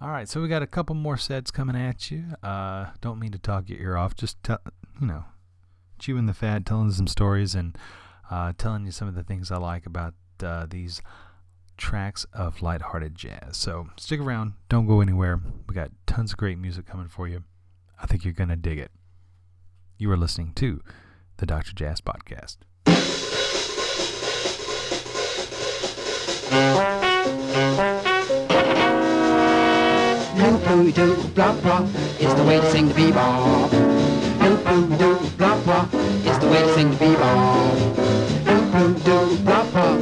[0.00, 2.24] All right, so we got a couple more sets coming at you.
[2.42, 4.14] Uh, don't mean to talk your ear off.
[4.14, 4.36] Just
[5.00, 5.24] you know,
[5.98, 7.76] chewing the fat, telling some stories, and
[8.30, 11.02] uh, telling you some of the things I like about uh, these
[11.76, 13.56] tracks of lighthearted jazz.
[13.56, 15.40] So stick around, don't go anywhere.
[15.68, 17.44] We got tons of great music coming for you.
[18.00, 18.90] I think you're to dig it.
[19.96, 20.80] You are listening to
[21.38, 21.72] the Dr.
[21.72, 22.58] Jazz Podcast.
[27.58, 27.74] Loop
[30.94, 31.82] doo blah blah
[32.20, 33.72] is the way to sing the bebop.
[34.42, 34.64] Loop
[34.98, 35.88] doo blah blah
[36.24, 37.74] is the way to sing the bebop.
[38.46, 38.72] Loop
[39.04, 39.96] doo blah blah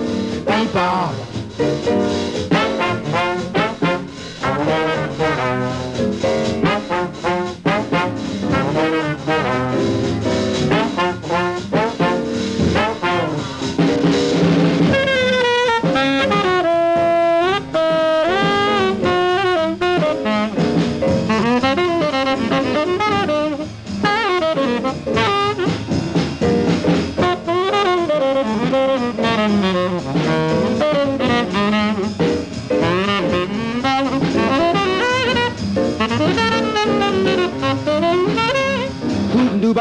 [0.45, 1.15] bebop.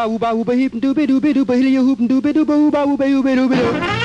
[0.07, 4.04] Ooba ooba heep dooby dooby dooba hilly hoop dooby dooba ooba ooba ooba dooby doo.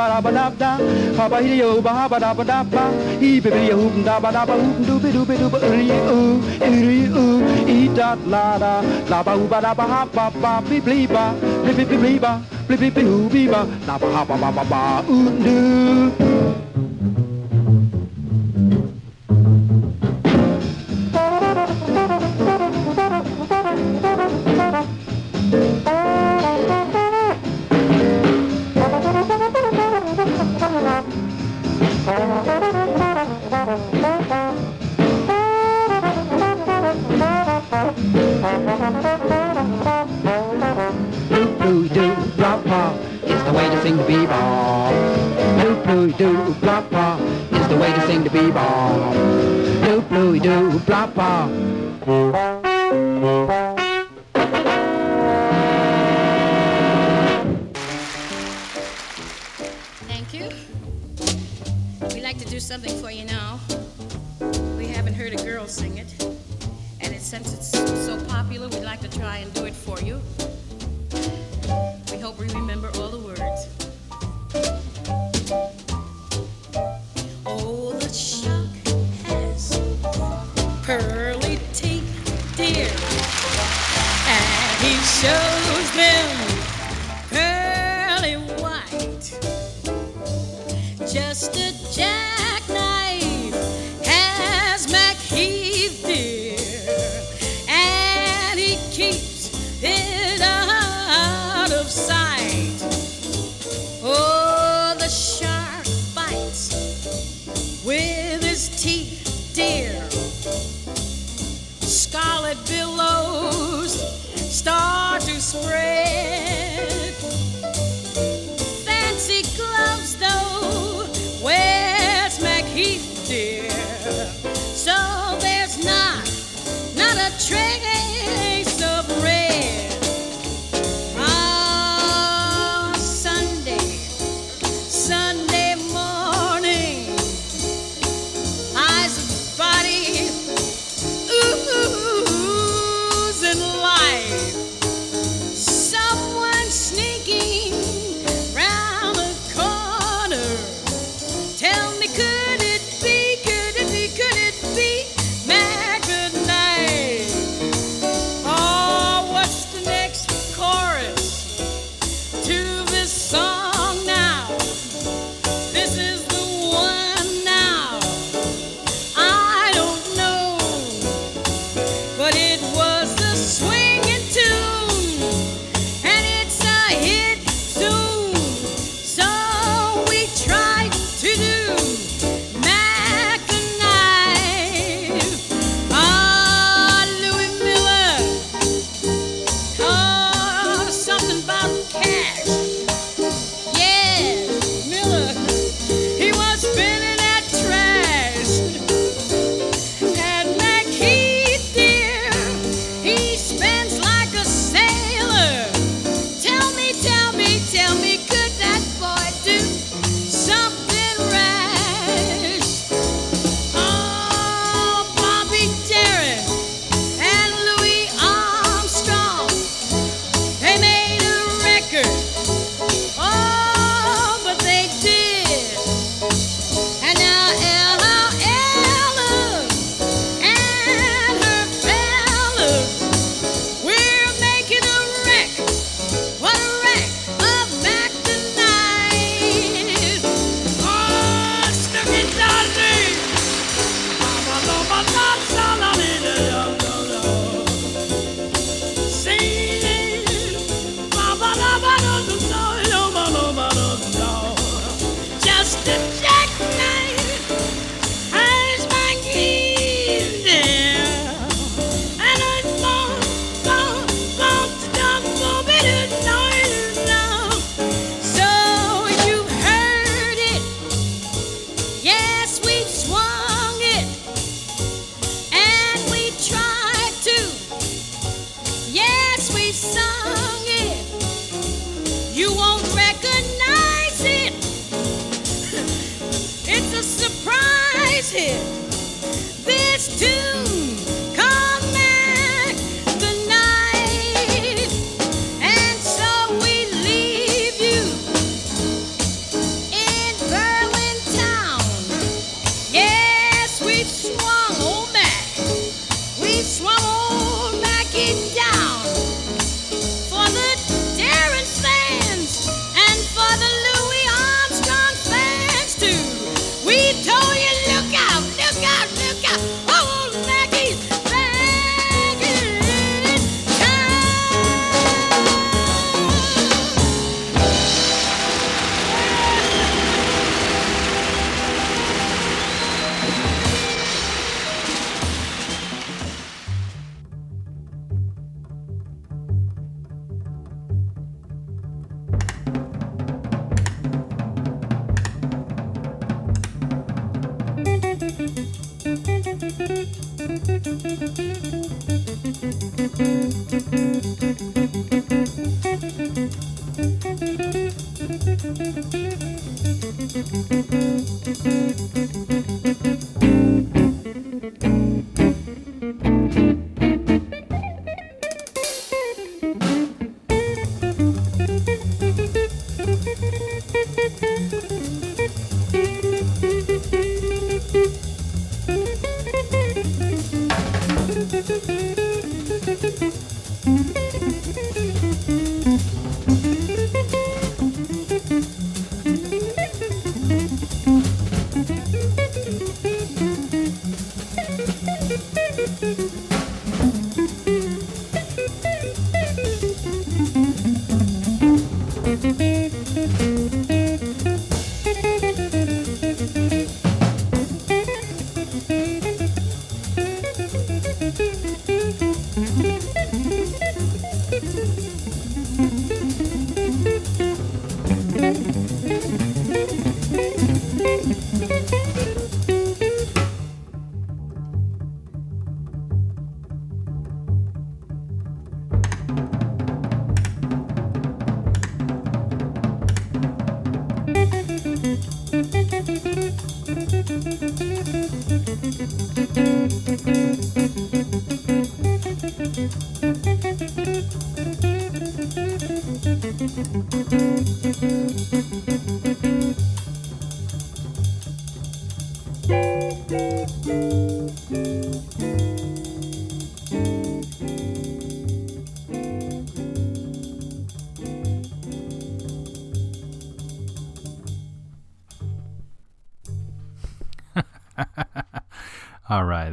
[0.00, 0.70] ba da ba da da,
[1.18, 2.84] ha ba hee yo ba ha ba da ba da ba,
[3.28, 5.46] e ba ba yo hoop da ba da ba hoop do ba do ba do
[5.52, 6.40] ba ri oo,
[6.88, 7.36] ri oo,
[7.74, 8.72] e da la da,
[9.12, 11.24] la ba ba da ba ha ba ba bi bli ba,
[11.64, 12.32] bi bi bi bli ba,
[12.68, 14.82] bi bi bi hoo bi ba, la ba ha ba ba ba ba
[15.12, 16.29] oo doo.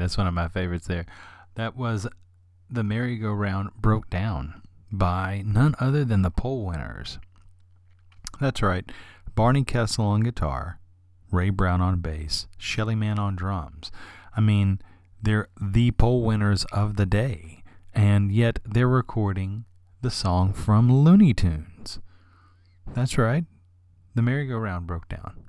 [0.08, 1.06] That's one of my favorites there.
[1.56, 2.08] That was
[2.70, 7.20] The Merry-Go-Round Broke Down by none other than the poll winners.
[8.40, 8.90] That's right,
[9.36, 10.80] Barney Kessel on guitar,
[11.30, 13.92] Ray Brown on bass, Shelly Manne on drums.
[14.34, 14.80] I mean,
[15.22, 19.66] they're the poll winners of the day, and yet they're recording
[20.02, 22.00] the song from Looney Tunes.
[22.94, 23.44] That's right,
[24.16, 25.44] The Merry-Go-Round Broke Down.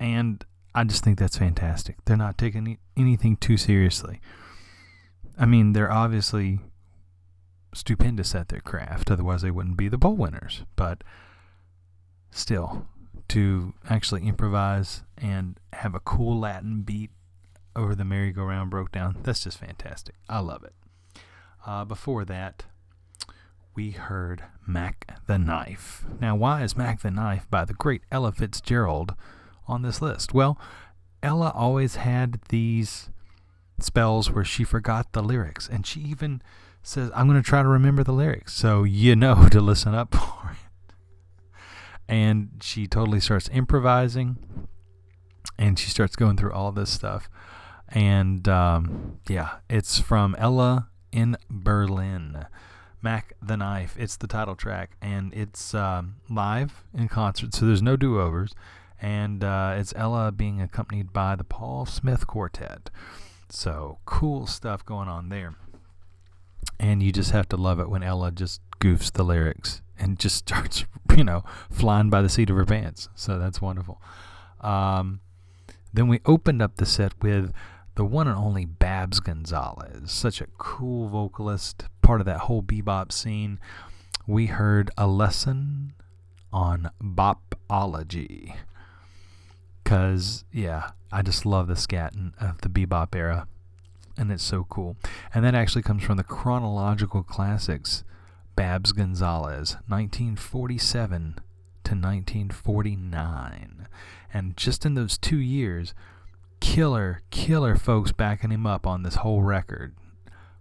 [0.00, 0.44] And
[0.74, 1.96] I just think that's fantastic.
[2.04, 4.20] They're not taking any, anything too seriously.
[5.38, 6.60] I mean, they're obviously
[7.72, 10.64] stupendous at their craft, otherwise, they wouldn't be the poll winners.
[10.76, 11.04] But
[12.30, 12.86] still,
[13.28, 17.10] to actually improvise and have a cool Latin beat
[17.76, 20.14] over the merry-go-round broke down, that's just fantastic.
[20.28, 20.74] I love it.
[21.66, 22.64] Uh, before that,
[23.74, 26.04] we heard Mac the Knife.
[26.20, 29.14] Now, why is Mac the Knife by the great Ella Fitzgerald?
[29.66, 30.34] On this list?
[30.34, 30.58] Well,
[31.22, 33.10] Ella always had these
[33.78, 36.42] spells where she forgot the lyrics, and she even
[36.82, 38.52] says, I'm going to try to remember the lyrics.
[38.52, 41.54] So you know to listen up for it.
[42.06, 44.36] And she totally starts improvising,
[45.58, 47.30] and she starts going through all this stuff.
[47.88, 52.46] And um, yeah, it's from Ella in Berlin.
[53.00, 53.96] Mac the Knife.
[53.98, 58.54] It's the title track, and it's um, live in concert, so there's no do overs
[59.04, 62.88] and uh, it's Ella being accompanied by the Paul Smith Quartet.
[63.50, 65.56] So cool stuff going on there.
[66.80, 70.36] And you just have to love it when Ella just goofs the lyrics and just
[70.48, 73.10] starts, you know, flying by the seat of her pants.
[73.14, 74.00] So that's wonderful.
[74.62, 75.20] Um,
[75.92, 77.52] then we opened up the set with
[77.96, 83.12] the one and only Babs Gonzalez, such a cool vocalist, part of that whole bebop
[83.12, 83.60] scene.
[84.26, 85.92] We heard a lesson
[86.50, 88.54] on bopology
[89.84, 93.46] because yeah, I just love the scat of uh, the bebop era,
[94.16, 94.96] and it's so cool.
[95.32, 98.02] And that actually comes from the chronological classics,
[98.56, 101.34] Babs Gonzalez, 1947
[101.84, 103.86] to 1949,
[104.32, 105.94] and just in those two years,
[106.60, 109.94] killer, killer folks backing him up on this whole record.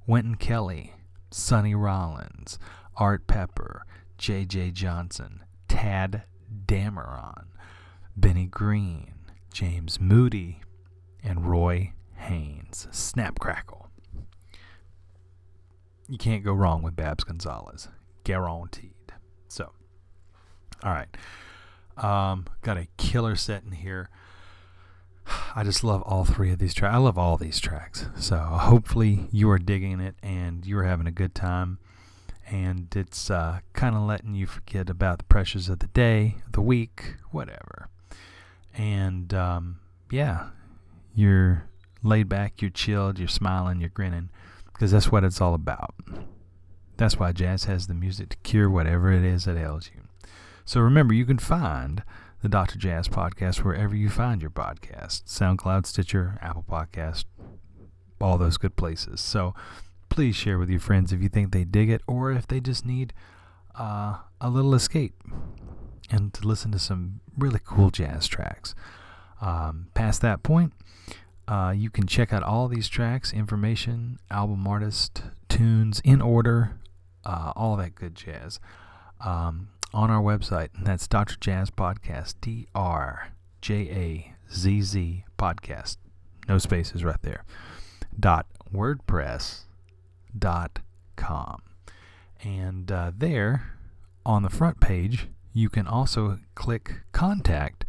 [0.06, 0.94] Wynton Kelly,
[1.32, 2.60] Sonny Rollins,
[2.98, 3.86] Art Pepper,
[4.18, 4.72] J.J.
[4.72, 6.24] Johnson, Tadd
[6.68, 7.46] Dameron,
[8.18, 9.13] Benny Green,
[9.54, 10.62] James Moody,
[11.24, 12.88] and Roy Haynes.
[12.92, 13.88] Snap Crackle.
[16.10, 17.88] You can't go wrong with Babs Gonzalez.
[18.24, 19.14] Guaranteed.
[19.48, 19.72] So,
[20.84, 21.16] all right.
[21.98, 24.10] Um, got a killer set in here.
[25.56, 26.96] I just love all three of these tracks.
[26.96, 28.08] I love all these tracks.
[28.18, 31.78] So hopefully you are digging it and you are having a good time.
[32.50, 36.60] And it's uh, kind of letting you forget about the pressures of the day, the
[36.60, 37.90] week, whatever
[38.76, 39.80] and um,
[40.12, 40.50] yeah,
[41.16, 41.66] you're
[42.02, 44.30] laid back, you're chilled, you're smiling, you're grinning,
[44.66, 45.96] because that's what it's all about.
[46.98, 50.02] That's why jazz has the music to cure whatever it is that ails you.
[50.66, 52.04] So remember, you can find
[52.42, 52.78] the Dr.
[52.78, 57.26] Jazz podcast wherever you find your podcast SoundCloud, Stitcher, Apple Podcast,
[58.20, 59.22] all those good places.
[59.22, 59.54] So
[60.10, 62.86] please share with your friends if you think they dig it or if they just
[62.86, 63.14] need
[63.80, 65.16] uh, a little escape
[66.14, 68.76] and to listen to some really cool jazz tracks.
[69.42, 70.74] Um, past that point,
[71.48, 76.78] uh, you can check out all these tracks, information, album artist, tunes in order,
[77.26, 78.60] uh, all that good jazz
[79.20, 80.70] um, on our website.
[80.78, 81.36] And that's Dr.
[81.40, 85.98] Jazz Podcast, D R J A Z Z Podcast.
[86.48, 87.44] No spaces right there.
[88.18, 89.62] Dot WordPress
[90.38, 90.80] dot
[91.16, 91.64] com.
[92.44, 93.74] And uh, there
[94.26, 97.86] on the front page, you can also click contact.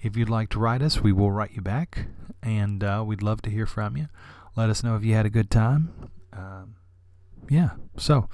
[0.00, 2.06] If you'd like to write us, we will write you back,
[2.42, 4.08] and uh, we'd love to hear from you.
[4.56, 6.10] Let us know if you had a good time.
[6.32, 6.76] Um,
[7.48, 8.28] yeah, so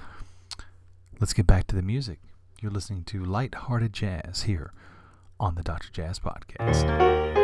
[1.20, 2.20] let's get back to the music.
[2.60, 4.72] You're listening to Light-Hearted Jazz here
[5.40, 5.90] on the Dr.
[5.90, 7.43] Jazz Podcast.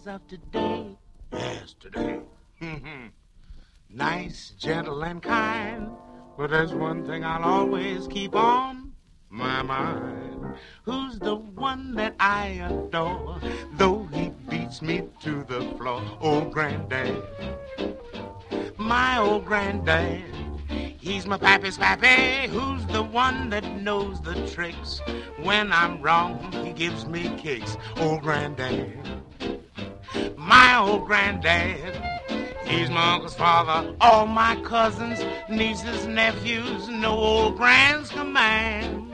[0.00, 0.96] classes of today.
[1.32, 2.20] Yes, today.
[3.90, 5.88] nice, gentle, and kind.
[6.36, 8.92] But there's one thing I'll always keep on
[9.28, 10.54] my mind.
[10.84, 13.40] Who's the one that I adore?
[13.74, 16.02] Though he beats me to the floor.
[16.20, 17.22] Old granddad.
[18.76, 20.24] My old granddad.
[20.98, 25.00] He's my pappy's pappy, who's the one that knows the tricks.
[25.42, 27.76] When I'm wrong, he gives me kicks.
[27.96, 29.20] Old granddad.
[30.36, 31.96] My old granddad.
[32.66, 39.12] He's my uncle's father, all my cousins, nieces, nephews, no old grand's command.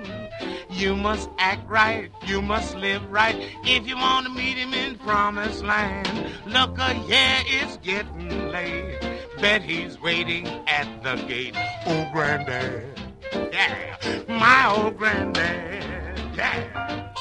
[0.69, 3.35] You must act right, you must live right,
[3.65, 6.07] if you want to meet him in promised land.
[6.45, 8.99] Look, uh, yeah, it's getting late.
[9.41, 11.57] Bet he's waiting at the gate.
[11.87, 13.01] Old granddad,
[13.33, 13.97] yeah,
[14.29, 17.13] my old granddad, yeah.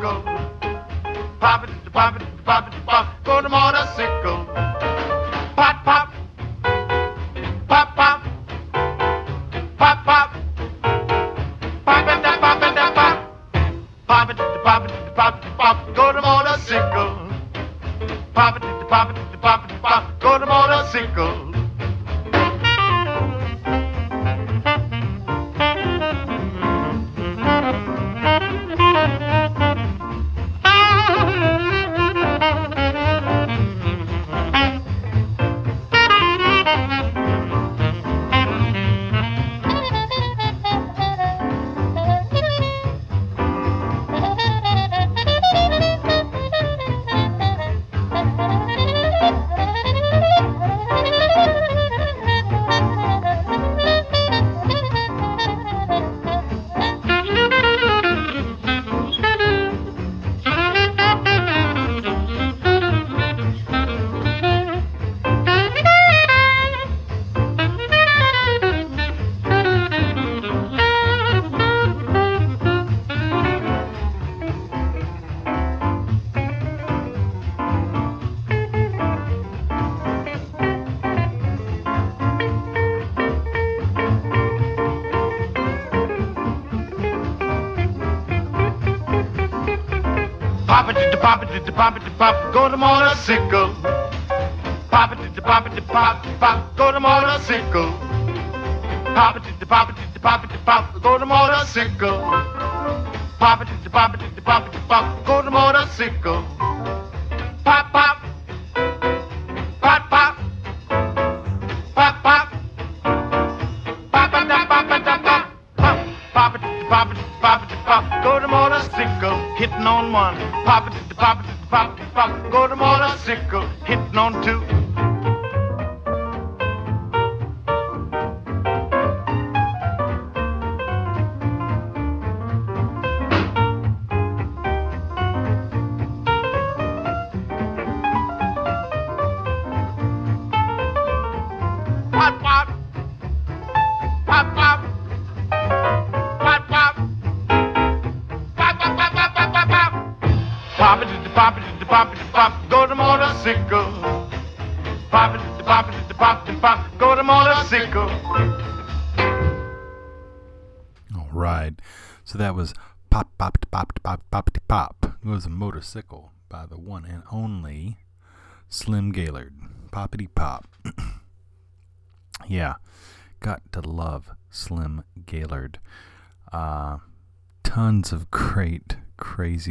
[0.00, 2.29] gonna pop it, pop it.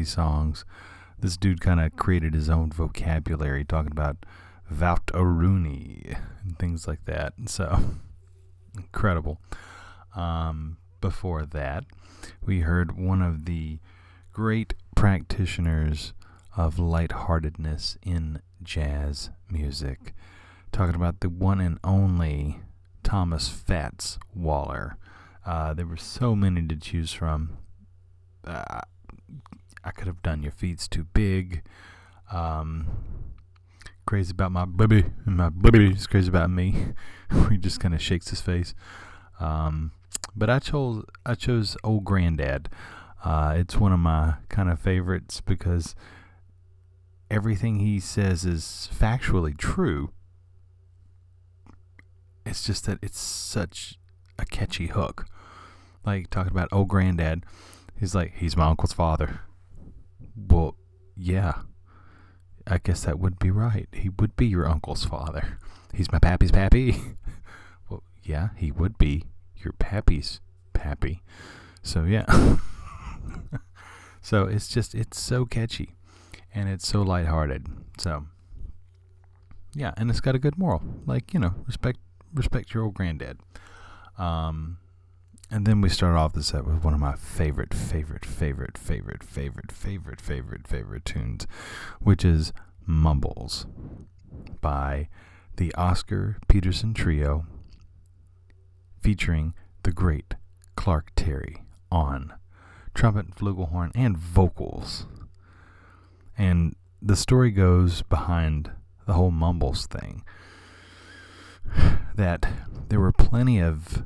[0.10, 0.66] songs.
[1.20, 4.26] This dude kind of created his own vocabulary, talking about
[4.74, 7.34] Vautaruni and things like that.
[7.48, 7.80] So
[8.76, 9.40] incredible.
[10.16, 11.86] Um, before that,
[12.46, 13.80] we heard one of the
[14.34, 16.14] great practitioners
[16.56, 20.14] of lightheartedness in jazz music,
[20.72, 22.60] talking about the one and only
[23.04, 24.98] Thomas Fats Waller.
[25.46, 27.58] Uh, there were so many to choose from.
[28.44, 28.82] Uh,
[29.84, 31.64] I could have done your feet's too big.
[32.32, 32.88] Um,
[34.06, 36.94] crazy about my baby, and my baby is crazy about me.
[37.50, 38.74] he just kind of shakes his face.
[39.40, 39.92] Um,
[40.36, 42.70] but I chose I chose Old Granddad.
[43.24, 45.96] Uh, it's one of my kind of favorites because
[47.30, 50.12] everything he says is factually true.
[52.46, 54.00] It's just that it's such
[54.38, 55.26] a catchy hook.
[56.06, 57.46] Like talking about old granddad,
[58.00, 59.42] he's like he's my uncle's father.
[60.48, 60.76] Well,
[61.16, 61.62] yeah.
[62.68, 63.88] I guess that would be right.
[63.92, 65.58] He would be your uncle's father.
[65.94, 66.96] He's my pappy's pappy.
[67.90, 69.26] well, yeah, he would be
[69.58, 70.40] your pappy's
[70.74, 71.24] pappy.
[71.82, 72.58] So, yeah.
[74.22, 75.96] so, it's just, it's so catchy
[76.54, 77.68] and it's so lighthearted.
[77.98, 78.26] So,
[79.74, 80.82] yeah, and it's got a good moral.
[81.06, 82.00] Like, you know, respect
[82.34, 83.40] respect your old granddad.
[84.18, 84.78] Um,
[85.52, 89.24] and then we start off the set with one of my favorite, favorite, favorite, favorite,
[89.24, 91.48] favorite, favorite, favorite, favorite tunes,
[92.00, 92.54] which is
[92.86, 93.66] Mumbles
[94.62, 95.10] by
[95.58, 97.46] the Oscar Peterson Trio
[99.02, 100.36] featuring the great
[100.76, 102.34] Clark Terry on
[102.94, 105.08] trumpet, flugelhorn, and vocals.
[106.38, 108.72] And the story goes behind
[109.08, 110.24] the whole Mumbles thing
[112.16, 112.46] that
[112.90, 114.06] there were plenty of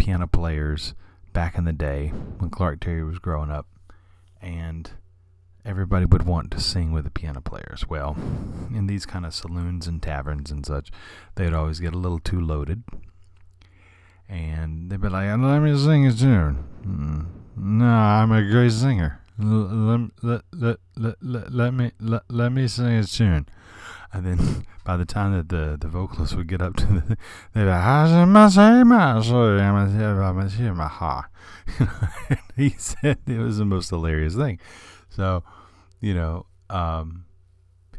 [0.00, 0.94] piano players
[1.34, 3.66] back in the day when Clark Terry was growing up,
[4.40, 4.90] and
[5.62, 7.86] everybody would want to sing with the piano players.
[7.86, 8.16] Well,
[8.74, 10.90] in these kind of saloons and taverns and such,
[11.34, 12.82] they'd always get a little too loaded.
[14.26, 16.64] And they'd be like, let me sing a tune.
[16.82, 17.26] Mm,
[17.56, 19.20] no, I'm a great singer.
[19.38, 23.46] Let, let, let, let, let, let me let, let me sing a tune.
[24.12, 27.16] And then by the time that the, the vocalist would get up to the,
[27.54, 27.82] they'd be like,
[32.56, 34.58] he said it was the most hilarious thing.
[35.08, 35.44] So,
[36.00, 37.24] you know, um,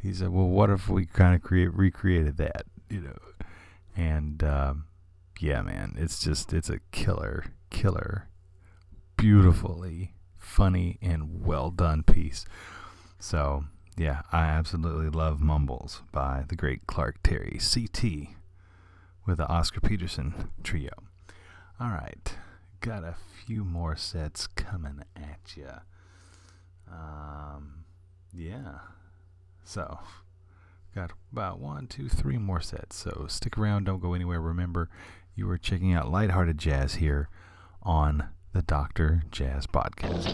[0.02, 3.18] he said, well, what if we kind of create recreated that, you know?
[3.96, 4.86] And um,
[5.40, 8.30] yeah, man, it's just it's a killer, killer,
[9.18, 12.46] beautifully funny and well done piece.
[13.20, 13.66] So
[13.98, 18.36] yeah, I absolutely love Mumbles by the great Clark Terry, CT,
[19.26, 20.92] with the Oscar Peterson trio.
[21.80, 22.36] All right,
[22.80, 23.16] got a
[23.46, 25.70] few more sets coming at you.
[26.92, 27.86] Um,
[28.34, 28.80] yeah.
[29.64, 30.00] So,
[30.94, 32.96] got about one, two, three more sets.
[32.98, 34.42] So stick around, don't go anywhere.
[34.42, 34.90] Remember,
[35.36, 37.30] you are checking out Lighthearted Jazz here
[37.84, 39.24] on the Dr.
[39.32, 40.28] Jazz Podcast.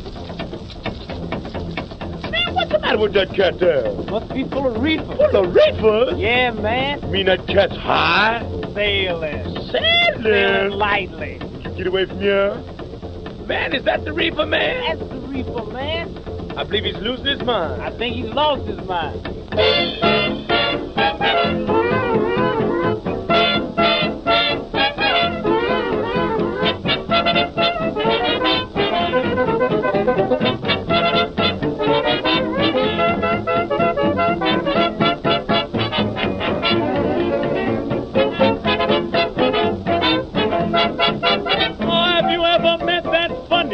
[2.68, 3.94] Man, what's the matter with that cat there?
[4.12, 5.06] Must be full of reefer.
[5.06, 6.18] Full of reefer?
[6.18, 7.02] Yeah, man.
[7.02, 8.42] You mean that cat's high?
[8.74, 9.56] Sailing.
[9.72, 10.24] Sailing?
[10.24, 11.40] Sailing lightly.
[11.78, 12.56] Get away from here.
[13.48, 15.00] Man, is that the reefer man?
[15.00, 16.18] That's the reefer man.
[16.58, 17.82] I believe he's losing his mind.
[17.82, 19.26] I think he's lost his mind.
[30.10, 30.57] Oh,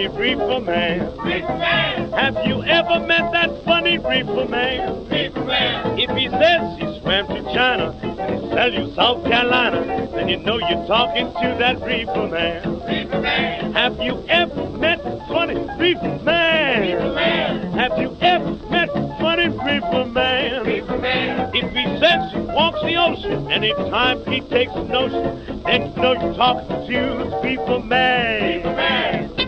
[0.07, 1.17] funny reefer man?
[1.17, 2.11] Man.
[2.11, 5.07] Have you ever met that funny reefer man?
[5.09, 5.99] Man.
[5.99, 10.37] If he says he swam to China and he sell you South Carolina, then you
[10.37, 12.79] know you're talking to that reefer man.
[13.21, 13.73] Man.
[13.73, 17.13] Have you ever met funny reefer man?
[17.13, 17.73] Man.
[17.73, 18.89] Have you ever met
[19.19, 20.65] funny reefer man?
[20.65, 21.51] Man.
[21.53, 26.13] If he says he walks the ocean, anytime he takes a notion, then you know
[26.13, 28.63] you're talking to the reefer man.
[28.63, 29.42] Man.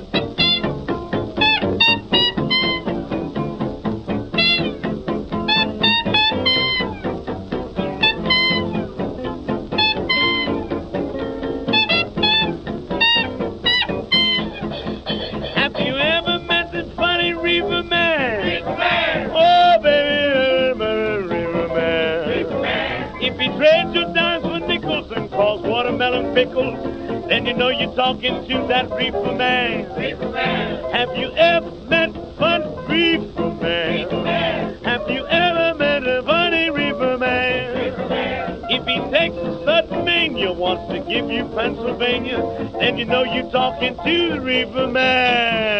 [27.85, 29.99] Then you know you're talking to that reefer man.
[29.99, 30.91] Reefer man.
[30.91, 34.05] Have you ever met fun reefer man?
[34.05, 34.83] Reefer man.
[34.83, 37.77] Have you ever met a funny reefer man?
[37.77, 38.63] Reefer man.
[38.69, 42.39] If he takes a sudden mania, wants to give you Pennsylvania,
[42.79, 45.74] then you know you're talking to the reefer man.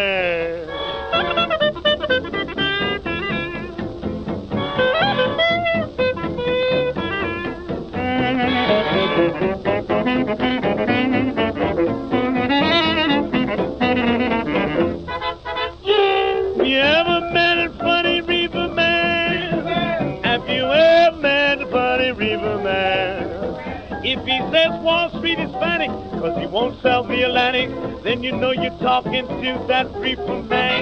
[26.56, 27.68] Won't sell the Atlantic,
[28.02, 30.75] then you know you're talking to that reefer man.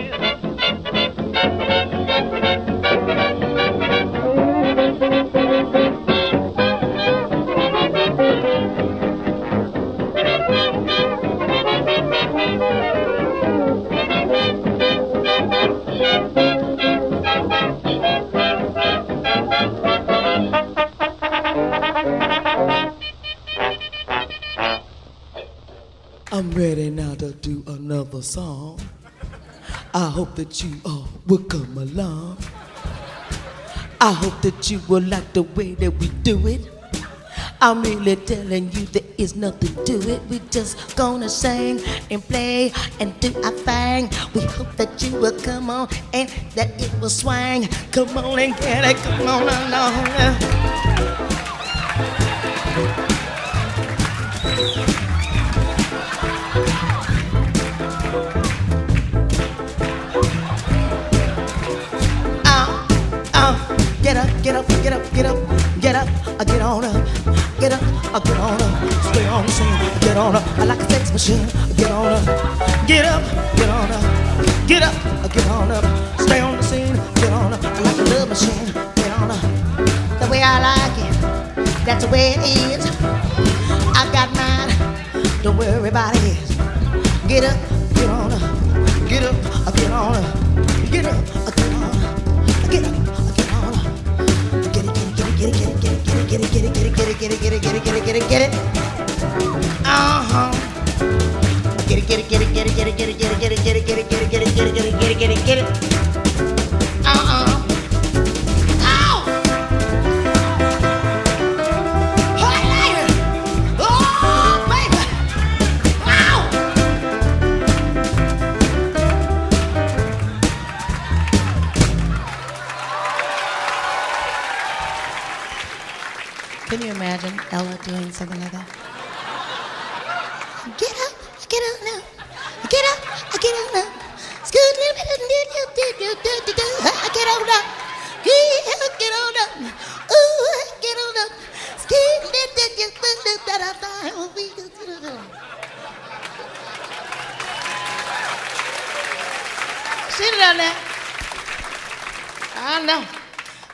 [30.34, 32.36] hope that you all will come along.
[34.00, 36.60] I hope that you will like the way that we do it.
[37.60, 40.20] I'm really telling you there is nothing to it.
[40.28, 41.78] We just gonna sing
[42.10, 44.10] and play and do our thing.
[44.34, 47.68] We hope that you will come on and that it will swing.
[47.92, 50.63] Come on and get it, come on along.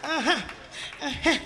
[0.02, 0.40] Uh-huh.
[1.02, 1.38] Uh-huh.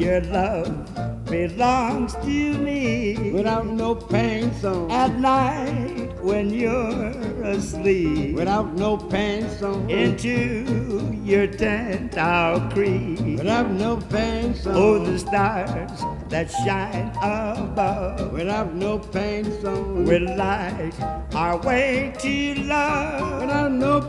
[0.00, 3.32] Your love belongs to me.
[3.32, 4.90] Without no pain on.
[4.90, 7.12] At night when you're
[7.44, 8.34] asleep.
[8.34, 9.90] Without no pain on.
[9.90, 13.20] Into your tent I'll creep.
[13.20, 14.74] Without no pain on.
[14.74, 16.00] Oh, the stars
[16.30, 18.32] that shine above.
[18.32, 20.06] Without no pain song.
[20.06, 20.94] Will light
[21.34, 23.42] our way to love.
[23.42, 23.99] Without no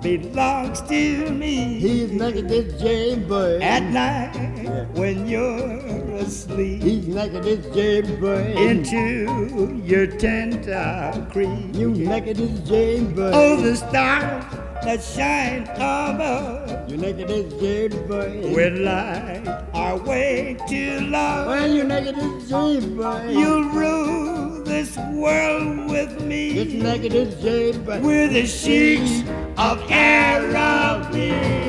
[0.00, 1.78] belongs to me.
[1.80, 2.12] He's
[2.48, 3.62] this jailbird.
[3.62, 6.82] At night when you're asleep.
[6.82, 7.08] He's
[7.44, 8.56] this jailbird.
[8.56, 11.74] Into your tender creep.
[11.74, 11.94] You
[12.36, 13.34] this jailbird.
[13.34, 14.44] Oh, the stars
[14.84, 16.90] that shine above.
[16.90, 18.54] You naked this jailbird.
[18.54, 21.48] Will light our way to love.
[21.48, 23.30] When you naked this jailbird.
[23.30, 26.64] You'll rule this world with me.
[26.76, 28.02] Naked this jailbird.
[28.02, 29.22] We're the sheiks
[29.58, 31.65] of Araby.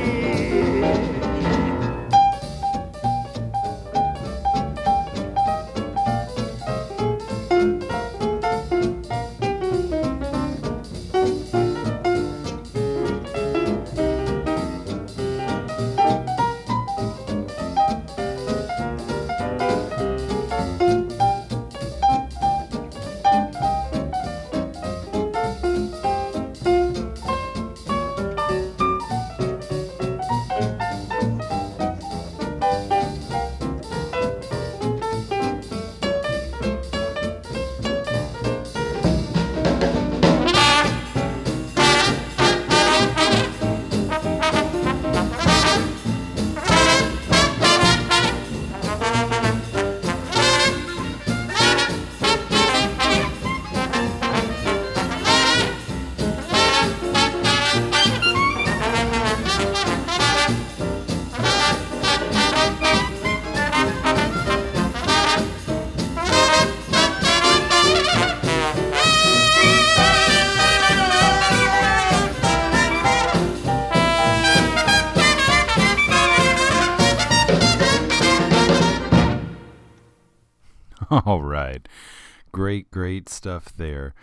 [83.29, 84.13] Stuff there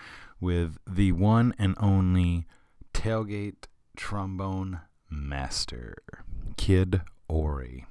[0.41, 2.47] with the one and only
[2.93, 3.67] tailgate
[3.97, 5.97] trombone master,
[6.57, 7.87] Kid Ory.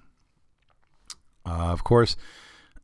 [1.45, 2.15] Uh, of course,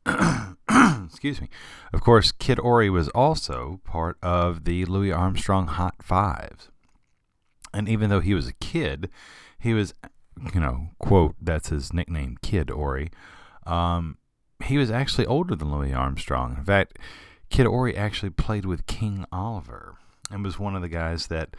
[1.04, 1.48] excuse me.
[1.92, 6.68] Of course, Kid Ory was also part of the Louis Armstrong Hot Fives.
[7.72, 9.10] And even though he was a kid,
[9.58, 9.94] he was,
[10.54, 13.10] you know, quote, that's his nickname, Kid Ory.
[13.66, 14.18] Um,
[14.64, 16.56] he was actually older than Louis Armstrong.
[16.58, 16.98] In fact,
[17.50, 19.96] Kid Ory actually played with King Oliver
[20.30, 21.56] and was one of the guys that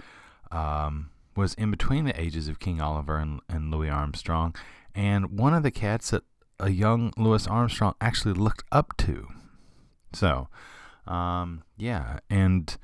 [0.52, 4.56] um, was in between the ages of King Oliver and, and Louis Armstrong,
[4.96, 6.24] and one of the cats that
[6.60, 9.28] a young Louis Armstrong actually looked up to.
[10.14, 10.48] So,
[11.08, 12.78] um, yeah, and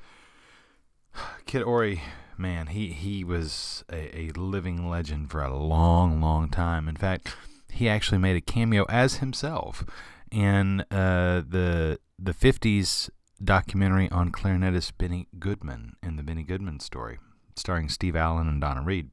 [1.46, 2.02] Kid Ory,
[2.36, 6.88] man, he, he was a, a living legend for a long, long time.
[6.88, 7.34] In fact,
[7.70, 9.84] he actually made a cameo as himself
[10.30, 13.10] in uh, the the 50s
[13.42, 17.18] documentary on clarinetist Benny Goodman in the Benny Goodman story,
[17.54, 19.10] starring Steve Allen and Donna Reed.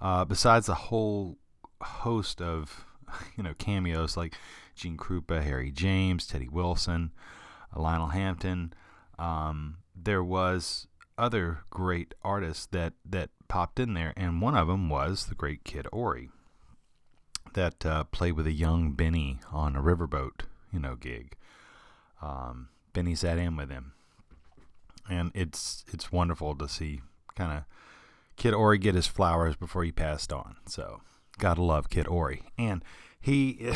[0.00, 1.36] Uh, besides a whole
[1.82, 2.86] host of
[3.36, 4.34] you know cameos like
[4.74, 7.12] Gene Krupa, Harry James, Teddy Wilson,
[7.76, 8.72] Lionel Hampton,
[9.18, 10.86] um, there was
[11.18, 15.64] other great artists that that popped in there, and one of them was the great
[15.64, 16.30] Kid Ory
[17.52, 21.36] that uh, played with a young Benny on a riverboat, you know, gig.
[22.22, 23.92] Um, Benny sat in with him,
[25.10, 27.00] and it's it's wonderful to see
[27.34, 27.64] kind of
[28.36, 30.56] Kid Ory get his flowers before he passed on.
[30.66, 31.00] So
[31.38, 32.84] gotta love Kid Ory, and
[33.20, 33.72] he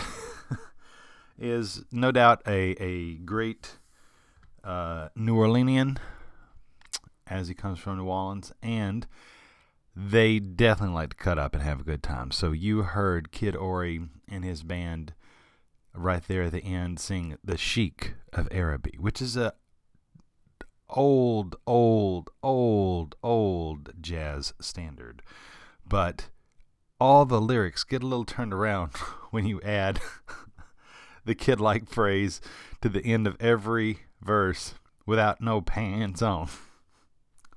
[1.39, 3.78] is no doubt a a great
[4.62, 5.98] uh, New Orleanian
[7.27, 9.06] as he comes from New Orleans, and
[9.94, 12.31] they definitely like to cut up and have a good time.
[12.31, 15.14] So you heard Kid Ory and his band
[15.97, 19.55] right there at the end sing "The Sheik of Araby," which is a
[20.89, 25.23] old, old, old, old jazz standard,
[25.86, 26.28] but
[27.01, 28.93] all the lyrics get a little turned around
[29.31, 30.01] when you add
[31.24, 32.40] the kid-like phrase
[32.81, 34.74] to the end of every verse
[35.05, 36.48] without no pants on.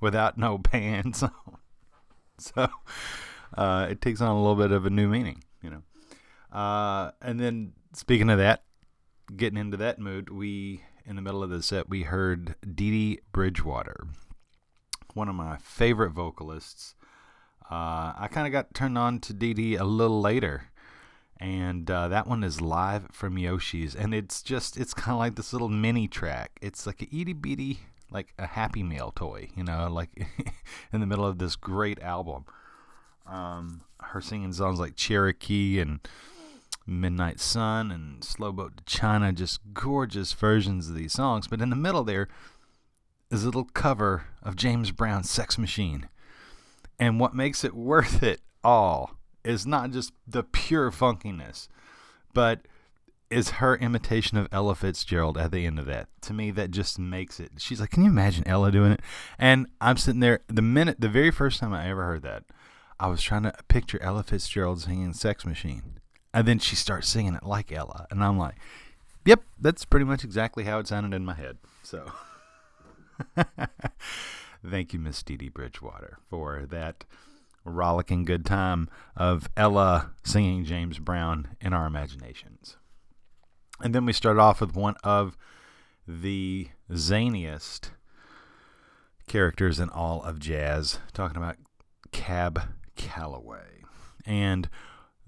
[0.00, 1.58] Without no pants on.
[2.38, 2.68] so
[3.54, 5.82] uh, it takes on a little bit of a new meaning, you know.
[6.58, 8.64] Uh, and then speaking of that,
[9.36, 13.20] getting into that mood, we in the middle of the set we heard Dee Dee
[13.32, 14.06] Bridgewater,
[15.14, 16.94] one of my favorite vocalists.
[17.70, 20.70] Uh, I kind of got turned on to Dee Dee a little later,
[21.38, 25.36] and uh, that one is live from Yoshi's, and it's just it's kind of like
[25.36, 26.58] this little mini track.
[26.60, 27.80] It's like a itty bitty
[28.10, 30.10] like a Happy Meal toy, you know, like
[30.92, 32.44] in the middle of this great album.
[33.26, 36.00] Um, her singing songs like Cherokee and
[36.90, 41.46] Midnight Sun and Slow Boat to China, just gorgeous versions of these songs.
[41.46, 42.28] But in the middle there
[43.30, 46.08] is a little cover of James Brown's Sex Machine.
[46.98, 51.68] And what makes it worth it all is not just the pure funkiness,
[52.34, 52.66] but
[53.30, 56.08] is her imitation of Ella Fitzgerald at the end of that.
[56.22, 57.52] To me, that just makes it.
[57.58, 59.00] She's like, Can you imagine Ella doing it?
[59.38, 62.44] And I'm sitting there, the minute, the very first time I ever heard that,
[62.98, 66.00] I was trying to picture Ella Fitzgerald singing Sex Machine.
[66.32, 68.06] And then she starts singing it like Ella.
[68.10, 68.56] And I'm like,
[69.24, 71.58] Yep, that's pretty much exactly how it sounded in my head.
[71.82, 72.10] So.
[74.66, 77.04] Thank you, Miss Dee Dee Bridgewater, for that
[77.64, 82.76] rollicking good time of Ella singing James Brown in our imaginations.
[83.80, 85.36] And then we start off with one of
[86.06, 87.90] the zaniest
[89.26, 91.56] characters in all of jazz, talking about
[92.12, 92.62] Cab
[92.96, 93.82] Calloway.
[94.26, 94.68] And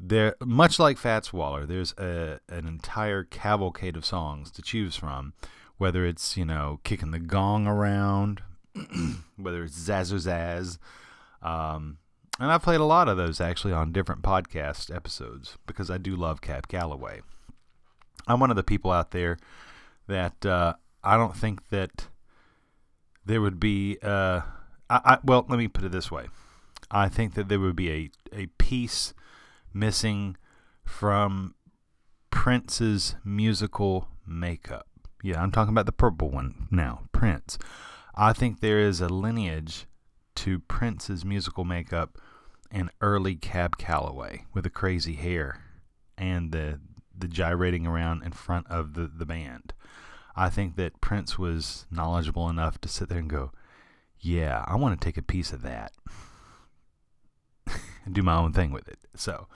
[0.02, 5.32] there, much like Fats Waller, there's a, an entire cavalcade of songs to choose from,
[5.78, 8.42] whether it's, you know, kicking the gong around,
[9.36, 10.78] whether it's Zaz Zuh Zaz.
[11.46, 11.98] Um,
[12.40, 16.16] and I've played a lot of those actually on different podcast episodes because I do
[16.16, 17.20] love Cab Calloway.
[18.26, 19.38] I'm one of the people out there
[20.08, 20.74] that uh,
[21.04, 22.08] I don't think that
[23.24, 23.98] there would be.
[24.02, 24.40] Uh,
[24.90, 26.26] I, I, well, let me put it this way:
[26.90, 29.14] I think that there would be a a piece
[29.74, 30.36] missing
[30.84, 31.54] from
[32.30, 34.86] Prince's musical makeup.
[35.22, 37.58] Yeah, I'm talking about the purple one now, Prince.
[38.14, 39.86] I think there is a lineage
[40.36, 42.18] to Prince's musical makeup
[42.70, 45.62] and early Cab Calloway with the crazy hair
[46.16, 46.80] and the
[47.16, 49.74] the gyrating around in front of the, the band.
[50.34, 53.52] I think that Prince was knowledgeable enough to sit there and go,
[54.18, 55.92] Yeah, I want to take a piece of that
[58.04, 58.98] and do my own thing with it.
[59.14, 59.46] So,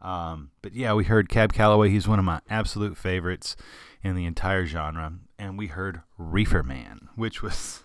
[0.00, 1.90] um, but yeah, we heard Cab Calloway.
[1.90, 3.56] He's one of my absolute favorites
[4.02, 5.12] in the entire genre.
[5.38, 7.82] And we heard Reefer Man, which was,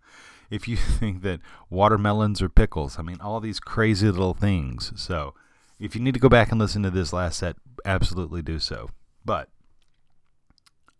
[0.50, 1.40] if you think that
[1.70, 4.92] watermelons are pickles, I mean, all these crazy little things.
[4.96, 5.34] So,
[5.78, 8.90] if you need to go back and listen to this last set, absolutely do so.
[9.24, 9.48] But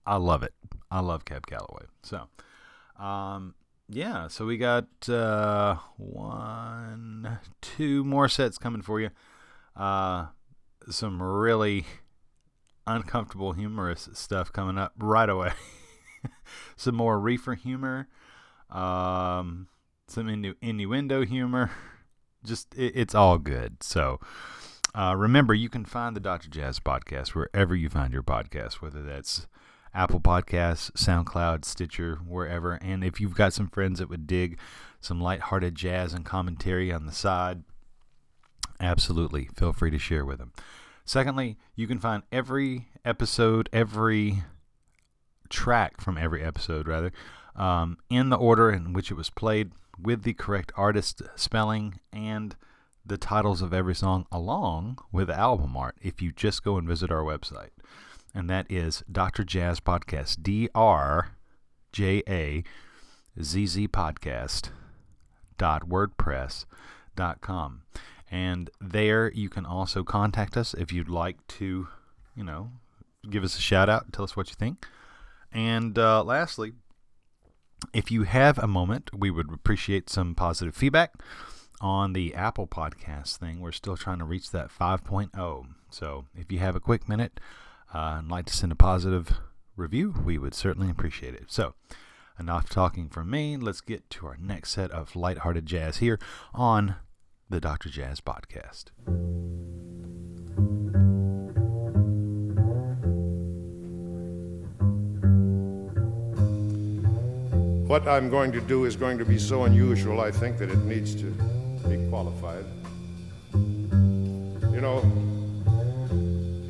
[0.06, 0.54] I love it.
[0.90, 1.86] I love Cab Calloway.
[2.02, 2.28] So,
[3.02, 3.54] um,
[3.88, 9.10] yeah, so we got uh, one, two more sets coming for you.
[9.74, 10.26] Uh,
[10.90, 11.86] some really
[12.86, 15.52] uncomfortable, humorous stuff coming up right away.
[16.76, 18.08] some more reefer humor,
[18.70, 19.68] um,
[20.06, 21.70] some innu- innuendo humor.
[22.44, 23.82] Just it, it's all good.
[23.82, 24.20] So,
[24.94, 26.50] uh, remember, you can find the Dr.
[26.50, 29.46] Jazz podcast wherever you find your podcast, whether that's
[29.94, 32.74] Apple Podcasts, SoundCloud, Stitcher, wherever.
[32.74, 34.58] And if you've got some friends that would dig
[35.00, 37.62] some lighthearted jazz and commentary on the side,
[38.80, 40.52] absolutely feel free to share with them.
[41.04, 44.42] Secondly, you can find every episode, every
[45.48, 47.12] track from every episode, rather,
[47.56, 52.56] um, in the order in which it was played with the correct artist spelling and
[53.04, 57.10] the titles of every song along with album art if you just go and visit
[57.10, 57.70] our website.
[58.34, 59.44] And that is Dr.
[59.44, 61.32] Jazz Podcast, D R
[61.92, 62.62] J A
[63.42, 64.70] Z Z Podcast
[65.56, 66.64] dot wordpress
[67.16, 67.82] dot com.
[68.30, 71.88] And there you can also contact us if you'd like to,
[72.36, 72.70] you know,
[73.28, 74.86] give us a shout out, tell us what you think.
[75.50, 76.72] And uh, lastly,
[77.94, 81.14] if you have a moment, we would appreciate some positive feedback
[81.80, 83.60] on the Apple Podcast thing.
[83.60, 85.66] We're still trying to reach that 5.0.
[85.90, 87.40] So if you have a quick minute
[87.94, 89.32] uh, and like to send a positive
[89.76, 91.46] review, we would certainly appreciate it.
[91.48, 91.74] So
[92.38, 93.56] enough talking from me.
[93.56, 96.18] Let's get to our next set of lighthearted jazz here
[96.54, 96.96] on
[97.50, 97.88] the Dr.
[97.88, 98.86] Jazz Podcast.
[107.88, 110.78] What I'm going to do is going to be so unusual, I think, that it
[110.80, 111.24] needs to
[111.88, 112.66] be qualified.
[113.54, 115.00] You know,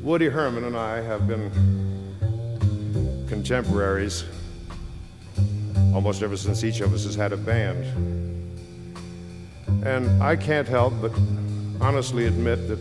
[0.09, 1.51] Woody Herman and I have been
[3.29, 4.23] contemporaries
[5.93, 7.85] almost ever since each of us has had a band.
[9.85, 11.11] And I can't help but
[11.79, 12.79] honestly admit that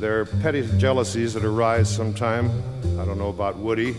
[0.00, 2.50] there are petty jealousies that arise sometime.
[2.98, 3.94] I don't know about Woody,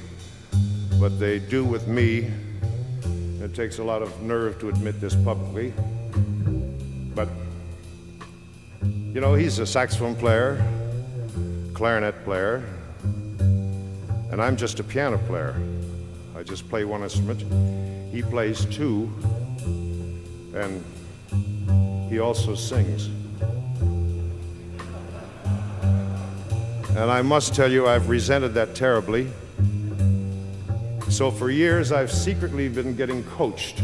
[1.00, 2.30] but they do with me.
[3.42, 5.72] It takes a lot of nerve to admit this publicly.
[7.16, 7.30] But,
[8.82, 10.62] you know, he's a saxophone player,
[11.74, 12.64] clarinet player,
[14.32, 15.56] and I'm just a piano player.
[16.36, 17.42] I just play one instrument.
[18.12, 19.12] He plays two,
[20.56, 20.84] and
[22.10, 23.10] he also sings.
[26.96, 29.28] And I must tell you, I've resented that terribly.
[31.10, 33.82] So for years, I've secretly been getting coached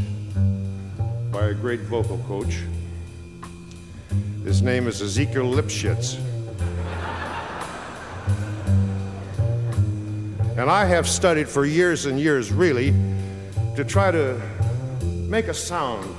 [1.31, 2.59] by a great vocal coach.
[4.43, 6.28] His name is Ezekiel Lipschitz.
[10.59, 12.93] And I have studied for years and years, really,
[13.77, 14.37] to try to
[15.29, 16.13] make a sound,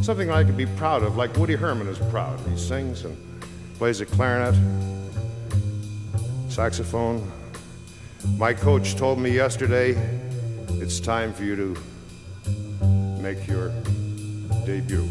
[0.00, 2.40] something I could be proud of, like Woody Herman is proud.
[2.48, 3.14] He sings and
[3.76, 4.54] plays a clarinet,
[6.48, 7.30] saxophone.
[8.38, 9.90] My coach told me yesterday
[10.80, 11.76] it's time for you to
[13.20, 13.68] make your
[14.64, 15.06] debut.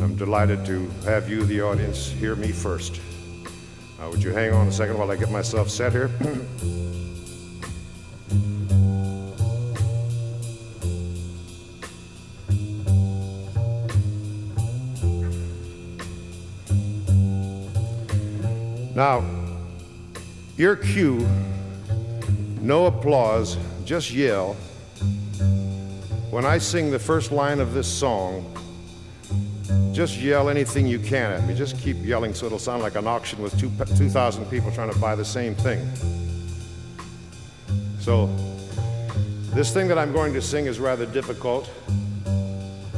[0.00, 3.00] I'm delighted to have you, the audience, hear me first.
[4.00, 6.10] Now, would you hang on a second while I get myself set here?
[19.02, 19.24] Now,
[20.56, 21.26] your cue,
[22.60, 24.54] no applause, just yell.
[26.30, 28.46] When I sing the first line of this song,
[29.92, 31.54] just yell anything you can at me.
[31.56, 35.16] Just keep yelling so it'll sound like an auction with 2,000 people trying to buy
[35.16, 35.84] the same thing.
[37.98, 38.28] So,
[39.52, 41.68] this thing that I'm going to sing is rather difficult,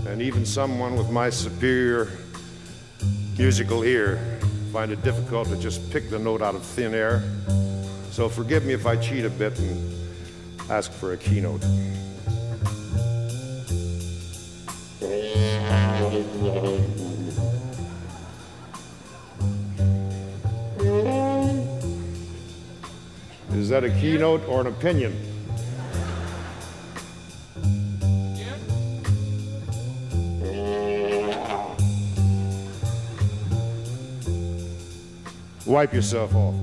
[0.06, 2.10] and even someone with my superior
[3.38, 4.33] musical ear
[4.74, 7.22] find it difficult to just pick the note out of thin air.
[8.10, 9.94] So forgive me if I cheat a bit and
[10.68, 11.62] ask for a keynote.
[23.52, 25.33] Is that a keynote or an opinion?
[35.66, 36.54] Wipe yourself off.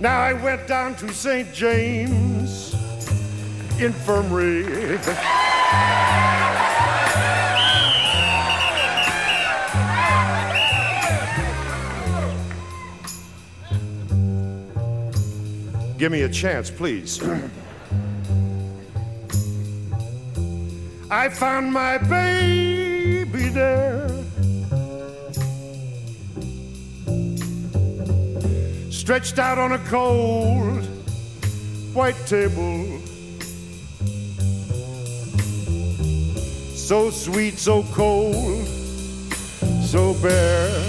[0.00, 1.52] Now I went down to St.
[1.52, 2.74] James
[3.78, 4.98] Infirmary.
[16.02, 17.22] Give me a chance, please.
[21.08, 24.08] I found my baby there.
[28.90, 30.84] Stretched out on a cold
[31.94, 32.98] white table.
[36.74, 38.66] So sweet, so cold,
[39.84, 40.81] so bare.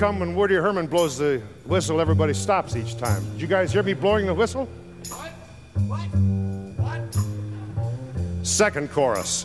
[0.00, 3.22] Come when Woody Herman blows the whistle, everybody stops each time?
[3.32, 4.66] Did you guys hear me blowing the whistle?
[5.10, 5.30] What?
[5.86, 6.06] What?
[6.78, 7.18] What?
[8.42, 9.44] Second chorus.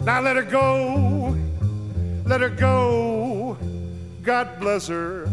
[0.00, 1.36] Now let her go,
[2.24, 3.58] let her go,
[4.22, 5.26] God bless her.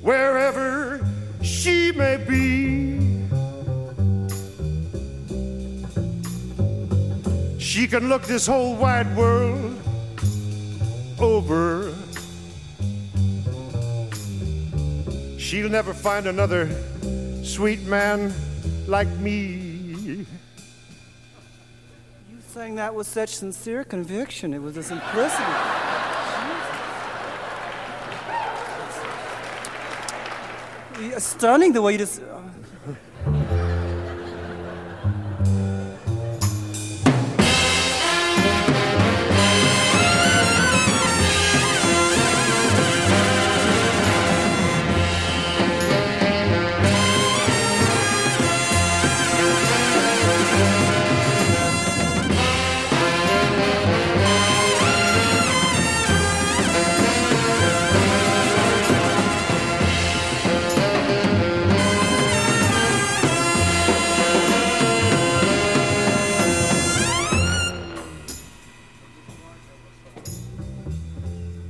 [0.00, 1.06] Wherever
[1.42, 3.05] she may be.
[7.76, 9.78] She can look this whole wide world
[11.18, 11.94] over.
[15.36, 16.70] She'll never find another
[17.44, 18.32] sweet man
[18.86, 19.56] like me.
[20.06, 20.26] You
[22.48, 24.54] sang that with such sincere conviction.
[24.54, 25.44] It was a simplicity.
[31.18, 32.22] Stunning the way you just.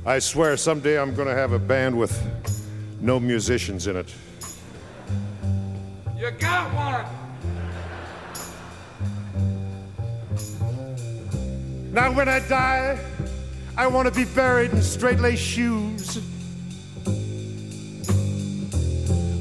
[0.07, 2.17] I swear someday I'm going to have a band with
[3.01, 4.15] no musicians in it.
[6.17, 7.05] You got one.
[11.91, 12.97] Now, when I die,
[13.75, 16.21] I want to be buried in straight lace shoes.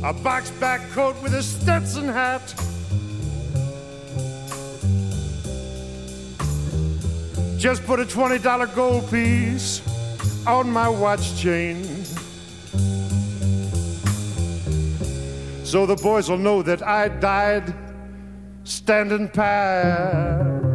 [0.02, 2.42] A box back coat with a Stetson hat.
[7.56, 9.80] Just put a $20 gold piece
[10.46, 11.84] on my watch chain.
[15.64, 17.74] So the boys will know that I died
[18.64, 20.65] standing pat.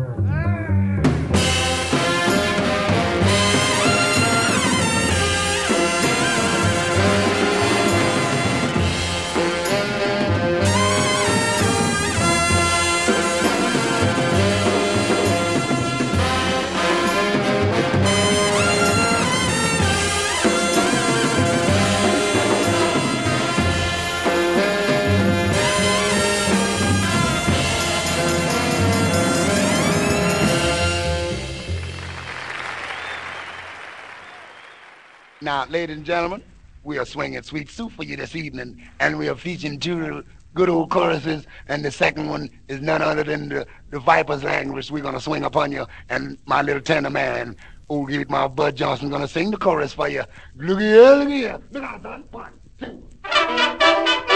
[35.52, 36.42] Now, ladies and gentlemen,
[36.86, 40.24] we are swinging Sweet Soup for you this evening, and we are featuring two
[40.54, 44.90] good old choruses, and the second one is none other than the, the Viper's language.
[44.90, 47.58] We're going to swing upon you, and my little tenor man,
[47.90, 50.24] old Give My Bud Johnson, going to sing the chorus for you.
[50.56, 51.60] Look here, look here.
[51.76, 52.32] Out.
[52.32, 54.31] One, two.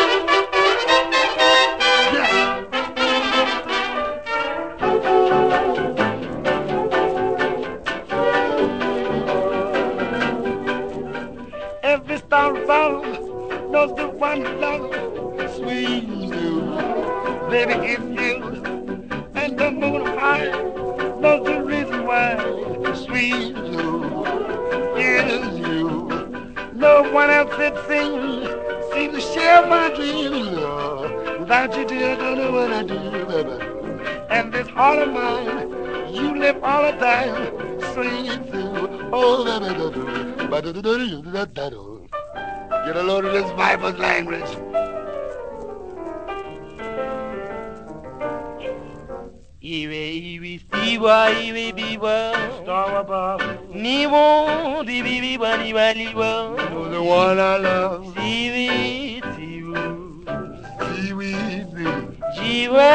[13.86, 16.62] Knows the one who loves sweet you.
[17.50, 18.36] Baby, it's you.
[19.36, 20.50] And the moon high
[21.20, 22.38] knows the reason why
[22.94, 24.26] sweet you
[24.98, 26.08] is you.
[26.74, 28.48] No one else it seems
[28.94, 30.48] seems to share my dreams.
[30.58, 31.40] Lord.
[31.40, 33.58] Without you, dear, I don't know what I do, baby.
[34.30, 37.54] And this heart of mine, you live all the time,
[37.94, 39.10] sweet you.
[39.12, 40.48] Oh, baby, baby.
[40.48, 41.95] Ba-da-da-da-da-da-da-da.
[42.86, 44.46] Get a load of this Viper's language.
[49.62, 50.02] Iwe
[50.34, 50.60] iwe
[51.48, 52.18] iwe biwa
[52.62, 53.42] Star above
[53.74, 54.26] Niwo
[54.86, 58.06] di bi bi ba di ba li wa You're the one I love.
[58.14, 58.70] Siwi
[59.34, 59.82] siwu
[60.86, 61.32] Siwi
[61.74, 61.94] siwu
[62.36, 62.92] Jiwe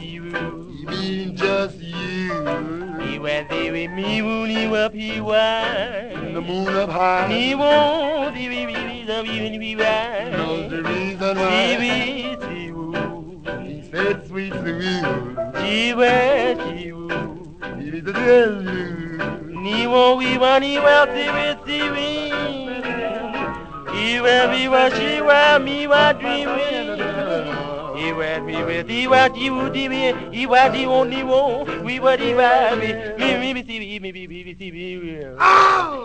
[0.00, 0.42] jiwu
[0.80, 2.83] You mean just you
[3.14, 6.34] me when they with me when you up he was.
[6.34, 7.28] The moon up high.
[7.28, 10.30] Me won't the reason of even be right.
[10.32, 11.50] Knows the reason why.
[11.50, 13.42] She be she woo.
[13.62, 15.00] He said sweet to me.
[15.60, 17.56] She was she woo.
[17.78, 19.60] He be the deal you.
[19.62, 22.30] Ni won't we want he well see with see me.
[23.96, 27.03] He will be what she want me what dream
[27.94, 28.52] mi
[30.32, 34.12] Iwa di wo ni wo We wa di wa mi Mi mi mi mi mi
[34.12, 35.14] mi mi mi mi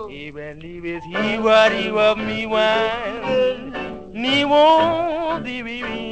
[0.10, 2.68] Iwe ni we si wa di wa mi wa
[4.14, 6.10] Ni wo di wi wi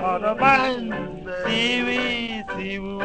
[0.00, 0.94] On the mind.
[1.44, 2.98] Si wi si wu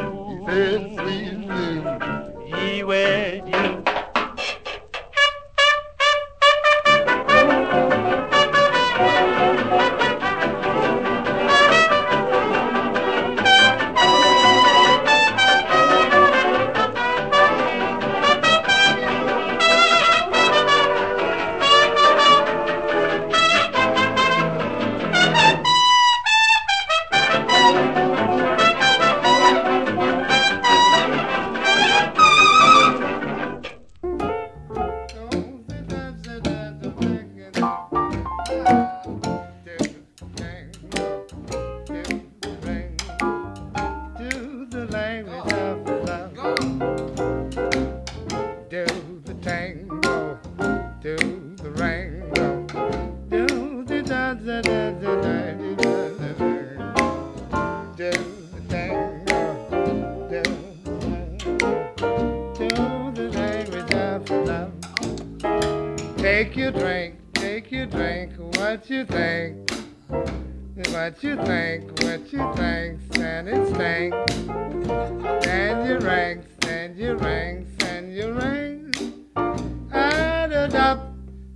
[80.75, 81.13] up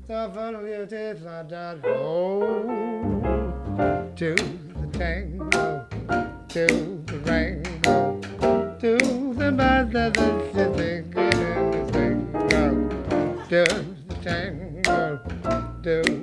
[0.07, 1.81] the volunteers I done.
[1.85, 2.63] Oh,
[4.15, 5.87] to the tango,
[6.49, 6.67] to
[7.05, 8.21] the rango,
[8.79, 8.97] to
[9.33, 12.65] the mother that's the thinking in the tango,
[13.49, 13.63] to
[14.07, 15.19] the tango,
[15.83, 16.16] to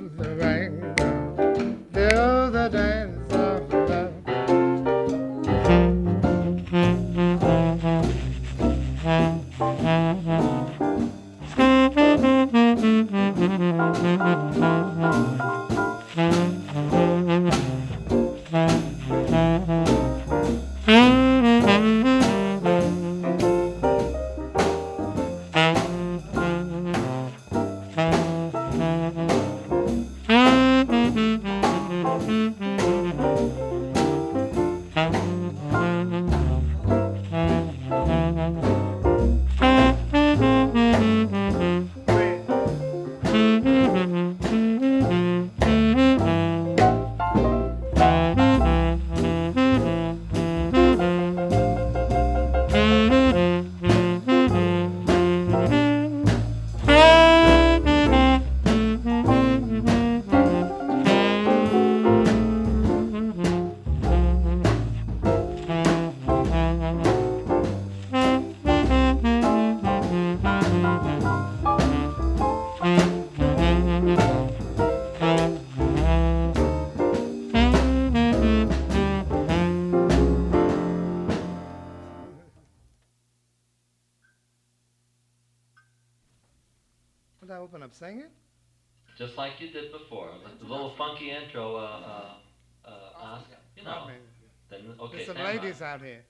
[95.65, 96.23] ladies out here.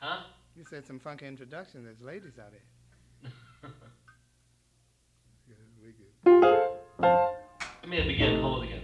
[0.00, 0.24] Huh?
[0.56, 1.84] You said some funky introduction.
[1.84, 3.30] There's ladies out here.
[5.46, 6.12] Good, we good.
[7.82, 8.82] Give me begin, hold it again.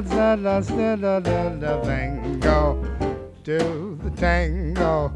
[0.00, 0.60] The da.
[3.44, 5.12] Do the tango,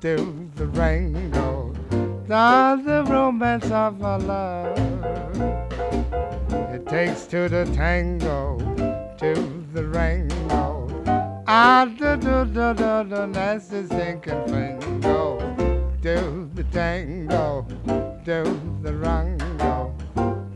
[0.00, 1.74] do the rainbow.
[2.26, 4.78] That's the romance of our love.
[6.72, 8.56] It takes to the tango,
[9.18, 9.34] to
[9.74, 10.88] the rainbow.
[11.46, 15.38] Ah, do do do do do, that's the sinking fango.
[16.00, 17.66] Do the tango,
[18.24, 18.44] do
[18.82, 19.94] the rango,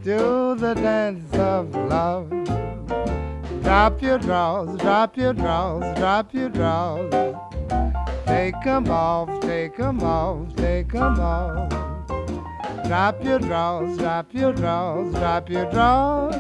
[0.03, 2.33] do the dance of love.
[3.63, 7.11] Drop your draws, drop your draws, drop your draws.
[8.27, 11.69] Take 'em off, take 'em off, take 'em off.
[12.87, 16.35] Drop your draws, drop your draws, drop your draws.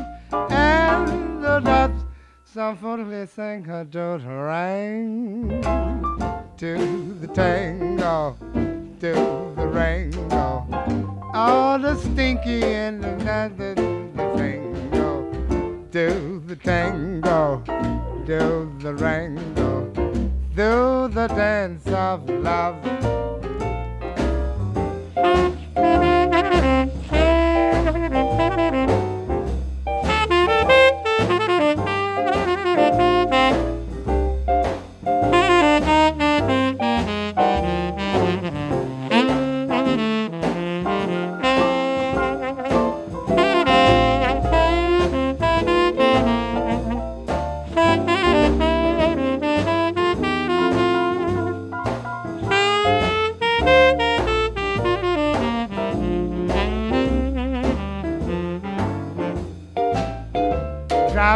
[0.51, 2.05] And the dots,
[2.45, 5.63] some foolish thing do the ring.
[6.59, 6.73] To
[7.21, 8.37] the tango,
[9.01, 9.13] to
[9.57, 10.67] the rango.
[11.33, 14.72] All the stinky and the nothing, the tango.
[15.93, 17.63] Do the tango,
[18.25, 19.85] do the rango.
[20.57, 22.83] Do the dance of love.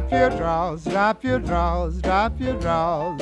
[0.08, 3.20] Drop your draws, drop your draws, drop your draws.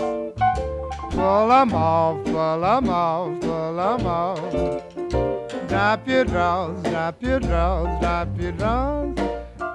[1.12, 4.38] Pull 'em off, pull 'em off, pull 'em off.
[5.66, 9.16] Drop your draws, drop your draws, drop your draws.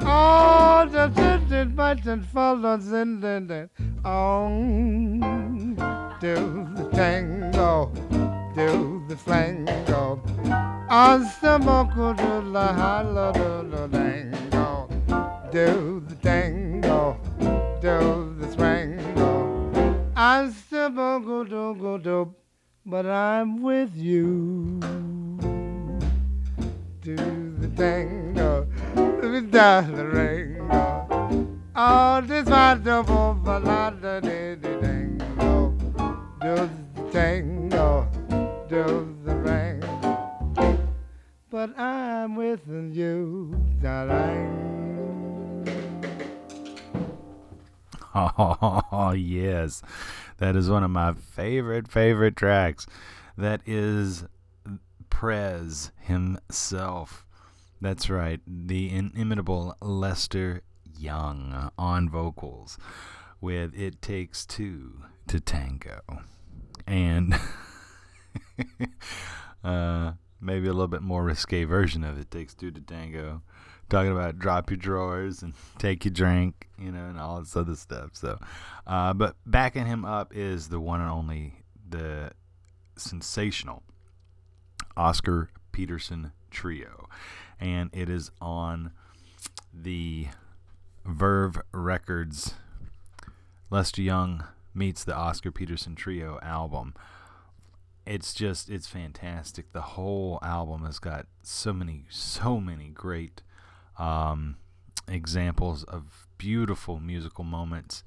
[0.05, 3.69] All the distant button follows in the
[4.05, 5.19] on.
[6.19, 7.91] Do the tango,
[8.55, 10.19] do the flango.
[10.87, 14.87] Hasta moco do la hala do la dango.
[15.51, 16.68] Do the tango,
[17.81, 20.13] do the swango.
[20.13, 22.35] Hasta moco do go do,
[22.85, 24.79] but I'm with you.
[27.01, 28.67] Do the tango,
[29.49, 31.47] down the rango.
[31.73, 35.73] All this wonderful balada de de tango.
[36.41, 38.07] Do the tango,
[38.67, 40.77] do the rango.
[41.49, 44.88] But I'm with you, darling.
[48.19, 49.81] Oh, yes.
[50.37, 52.85] That is one of my favorite, favorite tracks.
[53.37, 54.25] That is
[55.09, 57.25] Prez himself.
[57.81, 58.41] That's right.
[58.45, 60.61] The inimitable Lester
[60.97, 62.77] Young on vocals
[63.39, 66.01] with It Takes Two to Tango.
[66.85, 67.35] And
[69.63, 73.41] uh, maybe a little bit more risque version of It Takes Two to Tango
[73.89, 77.75] talking about drop your drawers and take your drink, you know, and all this other
[77.75, 78.11] stuff.
[78.13, 78.39] So,
[78.87, 81.55] uh, but backing him up is the one and only,
[81.87, 82.31] the
[82.95, 83.83] sensational
[84.95, 87.07] Oscar Peterson Trio.
[87.59, 88.91] And it is on
[89.73, 90.27] the
[91.05, 92.53] Verve Records
[93.69, 96.93] Lester Young meets the Oscar Peterson Trio album.
[98.05, 99.71] It's just, it's fantastic.
[99.71, 103.43] The whole album has got so many, so many great
[103.99, 104.55] um,
[105.07, 108.03] examples of beautiful musical moments.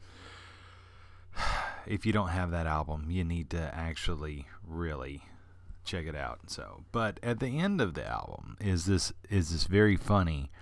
[1.85, 5.24] If you don't have that album, you need to actually really
[5.85, 6.39] check it out.
[6.47, 10.52] So, but at the end of the album is this is this very funny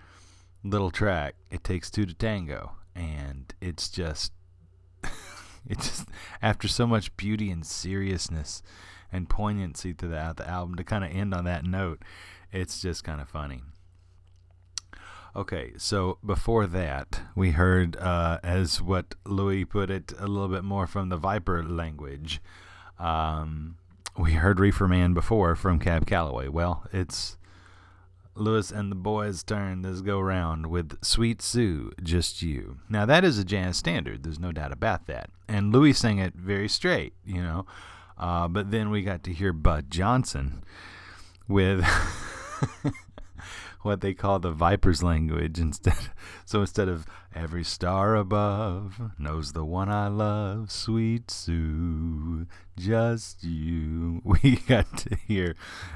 [0.65, 1.35] little track.
[1.51, 4.32] It takes two to tango, and it's just
[5.69, 6.09] it's just
[6.40, 8.62] after so much beauty and seriousness
[9.12, 12.02] and poignancy throughout the album to kind of end on that note,
[12.52, 13.61] it's just kind of funny.
[15.35, 20.65] Okay, so before that, we heard, uh, as what Louis put it, a little bit
[20.65, 22.40] more from the Viper language.
[22.98, 23.77] Um,
[24.19, 26.48] we heard Reefer Man before from Cab Calloway.
[26.48, 27.39] Well, it's
[28.35, 32.78] Louis and the boys' turn this go round with Sweet Sue, Just You.
[32.89, 35.31] Now, that is a jazz standard, there's no doubt about that.
[35.48, 37.66] And Louis sang it very straight, you know.
[38.19, 40.65] Uh, but then we got to hear Budd Johnson
[41.47, 41.85] with.
[43.82, 45.94] what they call the Viper's language instead.
[46.44, 52.47] So instead of every star above knows the one I love, sweet Sue,
[52.77, 54.20] just you.
[54.24, 55.55] We got to hear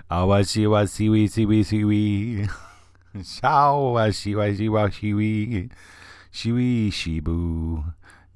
[0.08, 2.48] awashi wa siwi siwi siwi.
[3.24, 5.70] Shao wa shiwa shiwa shiwi.
[6.34, 7.84] Shibu.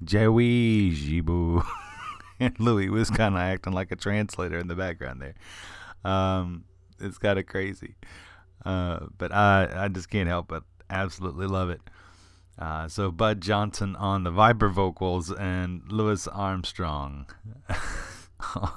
[0.04, 1.64] Jewi jibu.
[2.40, 5.34] And Louis was kind of acting like a translator in the background there.
[6.04, 6.64] Um,
[7.00, 7.96] it's kind of crazy.
[8.64, 11.80] Uh, but I, I just can't help but absolutely love it.
[12.58, 17.26] Uh, so Budd Johnson on the Viper vocals and Louis Armstrong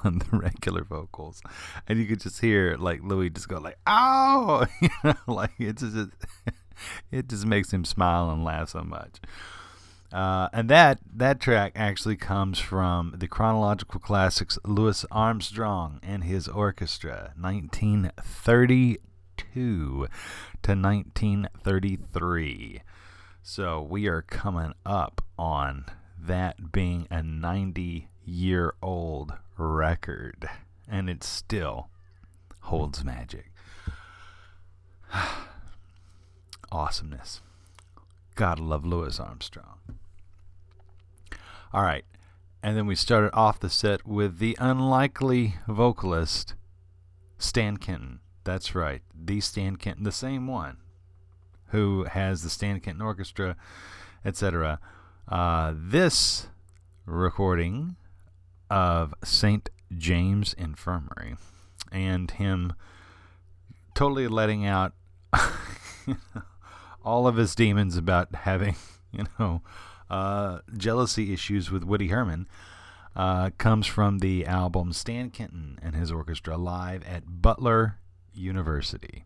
[0.04, 1.42] on the regular vocals,
[1.88, 5.82] and you could just hear like Louis just go like "ow," you know, like it's
[5.82, 6.10] just
[7.10, 9.20] it just makes him smile and laugh so much.
[10.12, 16.46] Uh, and that that track actually comes from the chronological classics Louis Armstrong and his
[16.46, 18.98] orchestra, 1930
[19.36, 20.08] to
[20.62, 22.82] 1933.
[23.42, 25.84] So we are coming up on
[26.18, 30.48] that being a 90 year old record,
[30.88, 31.90] and it still
[32.60, 33.52] holds magic.
[36.72, 37.42] Awesomeness.
[38.34, 39.98] Gotta love Louis Armstrong.
[41.72, 42.04] All right.
[42.62, 46.54] And then we started off the set with the unlikely vocalist,
[47.36, 48.20] Stan Kenton.
[48.44, 50.78] That's right, the Stan Kenton, the same one
[51.68, 53.56] who has the Stan Kenton Orchestra,
[54.24, 54.78] etc.
[55.28, 56.48] Uh, this
[57.06, 57.96] recording
[58.70, 59.70] of St.
[59.96, 61.36] James Infirmary
[61.90, 62.74] and him
[63.94, 64.92] totally letting out
[67.04, 68.76] all of his demons about having,
[69.12, 69.62] you know,
[70.10, 72.48] uh, jealousy issues with Woody Herman.
[73.14, 77.98] Uh, comes from the album Stan Kenton and his orchestra live at Butler
[78.34, 79.24] University.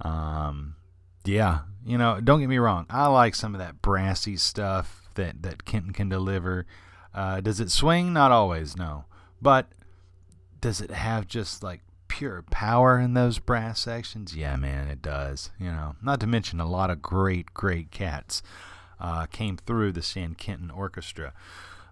[0.00, 0.76] Um,
[1.24, 2.86] yeah, you know, don't get me wrong.
[2.90, 6.66] I like some of that brassy stuff that, that Kenton can deliver.
[7.14, 8.12] Uh, does it swing?
[8.12, 9.04] Not always, no.
[9.40, 9.68] But
[10.60, 14.34] does it have just like pure power in those brass sections?
[14.34, 15.50] Yeah, man, it does.
[15.58, 18.42] You know, not to mention a lot of great, great cats
[19.00, 21.32] uh, came through the Stan Kenton Orchestra.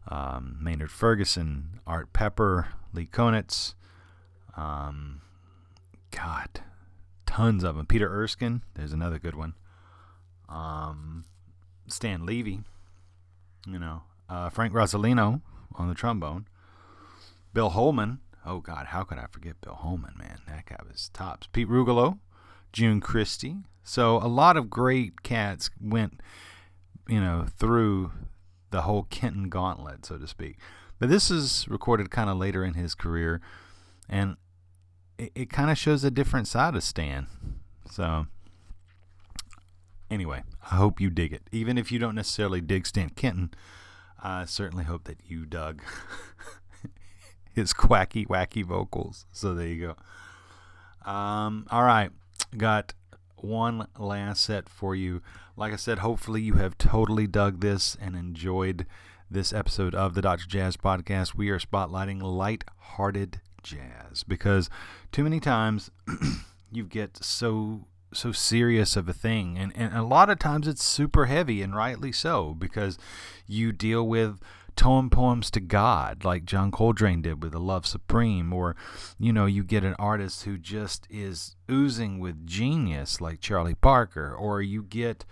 [0.08, 3.74] Um, Maynard Ferguson, Art Pepper, Lee Konitz,
[4.56, 5.20] um,
[6.10, 6.60] God,
[7.26, 7.86] tons of them.
[7.86, 9.54] Peter Erskine, there's another good one.
[10.48, 11.24] Um,
[11.86, 12.60] Stan Levey,
[13.66, 15.40] you know, uh, Frank Rosolino
[15.74, 16.46] on the trombone.
[17.52, 18.20] Bill Holman.
[18.44, 20.14] Oh God, how could I forget Bill Holman?
[20.18, 21.46] Man, that guy was tops.
[21.52, 22.18] Pete Rugolo,
[22.72, 23.56] June Christy.
[23.82, 26.20] So a lot of great cats went,
[27.08, 28.12] you know, through
[28.70, 30.58] the whole Kenton gauntlet, so to speak.
[30.98, 33.40] But this is recorded kind of later in his career,
[34.08, 34.36] and
[35.20, 37.26] it, it kind of shows a different side of Stan.
[37.90, 38.26] So,
[40.10, 41.42] anyway, I hope you dig it.
[41.52, 43.50] Even if you don't necessarily dig Stan Kenton,
[44.22, 45.82] I certainly hope that you dug
[47.54, 49.26] his quacky, wacky vocals.
[49.32, 49.94] So there you
[51.04, 51.10] go.
[51.10, 52.10] Um, all right,
[52.56, 52.94] got
[53.36, 55.22] one last set for you.
[55.56, 58.86] Like I said, hopefully you have totally dug this and enjoyed
[59.30, 60.46] this episode of the Dr.
[60.46, 61.34] Jazz Podcast.
[61.34, 64.70] We are spotlighting light-hearted jazz because
[65.12, 65.90] too many times
[66.72, 70.84] you get so so serious of a thing and, and a lot of times it's
[70.84, 72.98] super heavy and rightly so because
[73.46, 74.40] you deal with
[74.76, 78.74] tone poems to God like John Coltrane did with the Love Supreme or
[79.18, 84.34] you know you get an artist who just is oozing with genius like Charlie Parker
[84.34, 85.24] or you get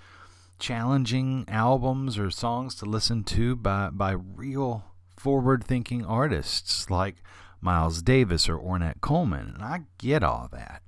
[0.59, 4.85] challenging albums or songs to listen to by by real
[5.17, 7.17] forward thinking artists like
[7.61, 10.83] Miles Davis or Ornette Coleman and I get all that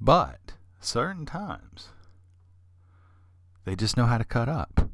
[0.00, 1.88] but certain times,
[3.64, 4.88] they just know how to cut up.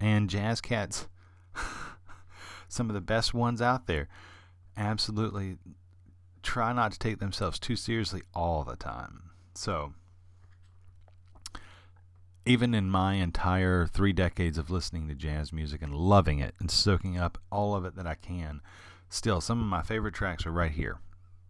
[0.00, 1.06] And Jazz Cats,
[2.68, 4.08] some of the best ones out there,
[4.76, 5.58] absolutely
[6.42, 9.30] try not to take themselves too seriously all the time.
[9.54, 9.94] So,
[12.44, 16.70] even in my entire three decades of listening to jazz music and loving it and
[16.70, 18.60] soaking up all of it that I can,
[19.08, 20.98] still, some of my favorite tracks are right here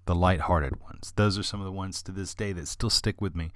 [0.05, 1.12] the light-hearted ones.
[1.16, 3.52] Those are some of the ones to this day that still stick with me,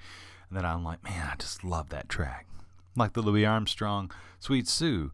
[0.48, 2.46] and that I'm like, man, I just love that track.
[2.94, 5.12] Like the Louis Armstrong "Sweet Sue,"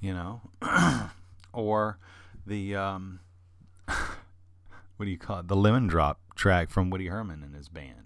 [0.00, 0.42] you know,
[1.52, 1.98] or
[2.46, 3.20] the um,
[3.86, 5.48] what do you call it?
[5.48, 8.03] The Lemon Drop track from Woody Herman and his band.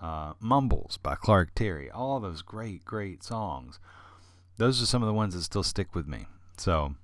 [0.00, 1.90] Uh, Mumbles by Clark Terry.
[1.90, 3.78] All those great, great songs.
[4.56, 6.26] Those are some of the ones that still stick with me.
[6.56, 6.94] So,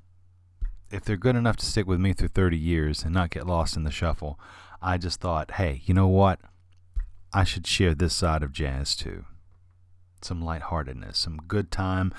[0.90, 3.76] if they're good enough to stick with me through 30 years and not get lost
[3.76, 4.38] in the shuffle,
[4.80, 6.40] I just thought, hey, you know what?
[7.32, 9.24] I should share this side of jazz too.
[10.22, 12.14] Some lightheartedness, some good time.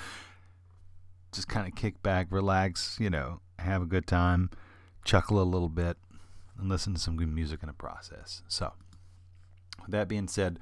[1.32, 4.50] Just kind of kick back, relax, you know, have a good time,
[5.04, 5.96] chuckle a little bit,
[6.58, 8.42] and listen to some good music in the process.
[8.48, 8.72] So,
[9.88, 10.58] that being said,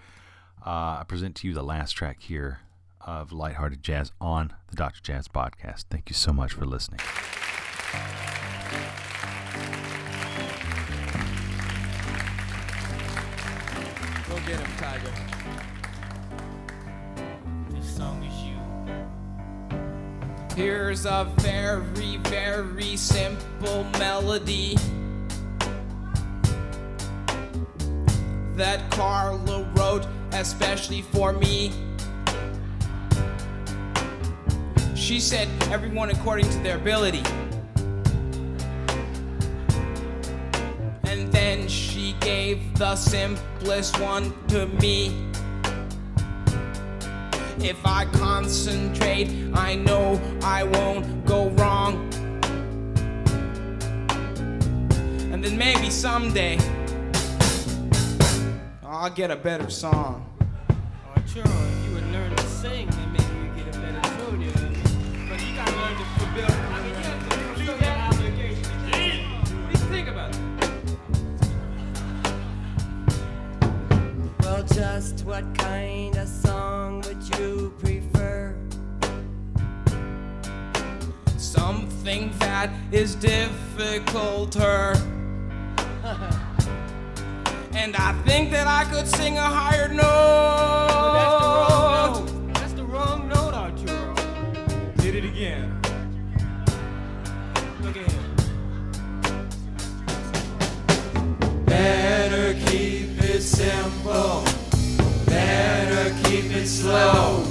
[0.64, 2.60] uh, I present to you the last track here
[3.00, 5.00] of Lighthearted Jazz on the Dr.
[5.02, 5.84] Jazz Podcast.
[5.90, 7.00] Thank you so much for listening.
[14.28, 15.12] Go get him, Tiger.
[17.70, 18.56] This song is you.
[20.56, 24.76] Here's a very, very simple melody
[28.56, 31.72] that Carla wrote especially for me.
[34.94, 37.22] She said, everyone according to their ability.
[41.04, 45.30] And then she gave the simplest one to me.
[47.58, 52.10] If I concentrate, I know I won't go wrong.
[55.32, 56.58] And then maybe someday
[58.98, 60.24] I'll get a better song.
[60.40, 60.74] Oh,
[61.16, 64.40] Arturo, if you would learn to sing, then maybe you get a better tune.
[64.40, 64.70] You know?
[65.28, 66.04] But you gotta learn to
[66.34, 66.50] build.
[66.50, 68.64] I mean, you have to fulfill that obligation.
[68.88, 70.40] What do you think about that?
[74.40, 78.56] Well, just what kind of song would you prefer?
[81.36, 84.96] Something that is difficulter.
[87.76, 90.02] And I think that I could sing a higher note.
[91.12, 94.14] That's the wrong note, That's the wrong note, Arturo.
[94.96, 95.78] Did it again.
[97.82, 98.36] Look at him.
[101.66, 104.42] Better keep it simple.
[105.26, 107.42] Better keep it slow.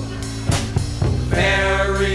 [1.30, 2.14] Very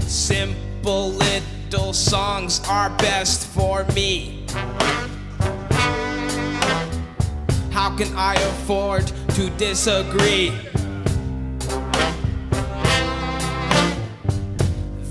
[0.00, 4.44] Simple little songs are best for me.
[7.70, 10.52] How can I afford to disagree?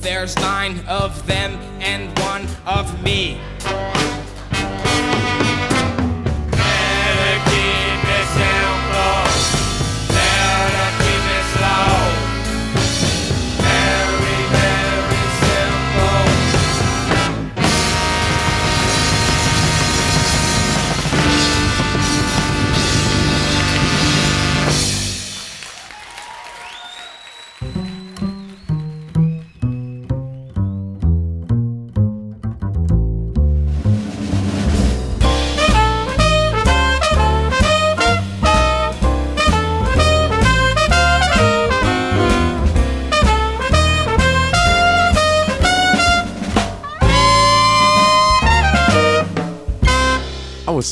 [0.02, 3.42] There's nine of them and one of me.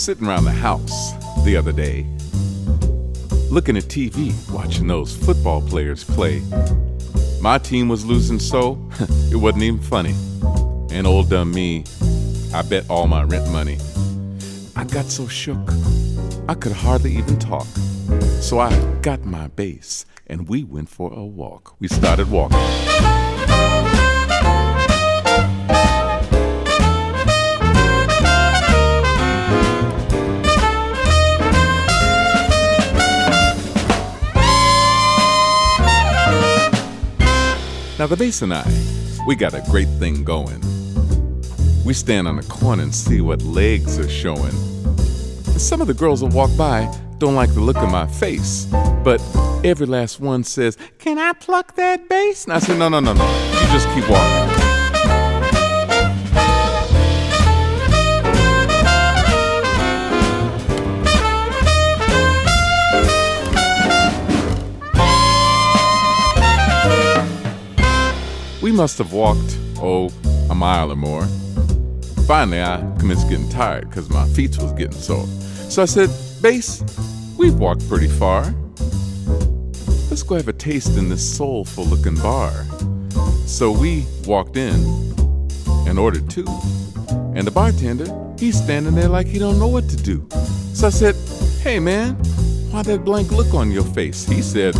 [0.06, 1.14] Sitting around the house
[1.46, 2.06] the other day,
[3.50, 6.44] looking at TV, watching those football players play.
[7.42, 8.80] My team was losing so,
[9.32, 10.14] it wasn't even funny.
[10.96, 11.86] And old dumb me,
[12.54, 13.80] I bet all my rent money.
[14.76, 15.58] I got so shook,
[16.48, 17.66] I could hardly even talk.
[18.42, 18.70] So I
[19.02, 21.76] got my bass and we went for a walk.
[21.80, 22.60] We started walking.
[38.06, 38.64] Now, the bass and I,
[39.26, 40.62] we got a great thing going.
[41.84, 44.52] We stand on the corner and see what legs are showing.
[45.58, 46.86] Some of the girls that walk by
[47.18, 48.66] don't like the look of my face.
[49.04, 49.24] But
[49.64, 52.44] every last one says, Can I pluck that bass?
[52.44, 53.24] And I said, No, no, no, no.
[53.24, 54.55] You just keep walking.
[68.76, 70.12] Must have walked, oh,
[70.50, 71.26] a mile or more.
[72.28, 75.26] Finally, I commenced getting tired because my feet was getting sore.
[75.70, 76.10] So I said,
[76.42, 76.84] Bass,
[77.38, 78.54] we've walked pretty far.
[80.10, 82.52] Let's go have a taste in this soulful looking bar.
[83.46, 84.76] So we walked in
[85.88, 86.46] and ordered two.
[87.34, 88.08] And the bartender,
[88.38, 90.28] he's standing there like he don't know what to do.
[90.74, 91.16] So I said,
[91.62, 92.16] Hey man,
[92.72, 94.26] why that blank look on your face?
[94.26, 94.76] He said,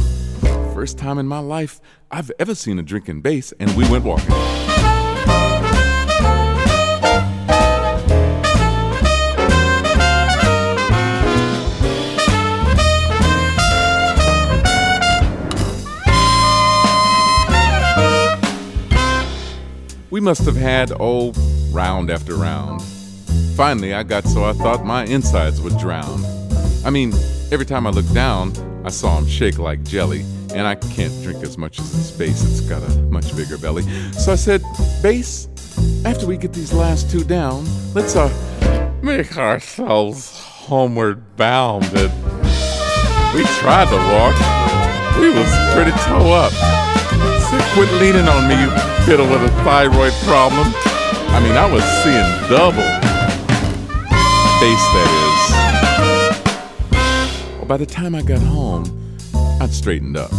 [0.86, 1.82] First time in my life
[2.12, 4.30] I've ever seen a drinking bass, and we went walking.
[20.12, 21.34] We must have had, oh,
[21.72, 22.84] round after round.
[23.56, 26.24] Finally, I got so I thought my insides would drown.
[26.86, 27.12] I mean,
[27.52, 28.54] every time I looked down,
[28.86, 30.24] I saw him shake like jelly,
[30.56, 32.42] and I can't drink as much as this bass.
[32.44, 33.84] It's got a much bigger belly.
[34.14, 34.64] So I said,
[35.04, 35.50] Bass,
[36.06, 38.30] after we get these last two down, let's uh
[39.04, 41.84] make ourselves homeward bound.
[41.94, 42.12] And
[43.36, 44.36] we tried to walk.
[45.20, 46.54] We was pretty toe up.
[47.44, 48.70] So quit leaning on me, you
[49.06, 50.72] fiddle with a thyroid problem.
[51.36, 52.90] I mean, I was seeing double.
[54.62, 55.44] Bass, that is.
[57.58, 59.05] Well, by the time I got home,
[59.60, 60.32] I'd straightened up.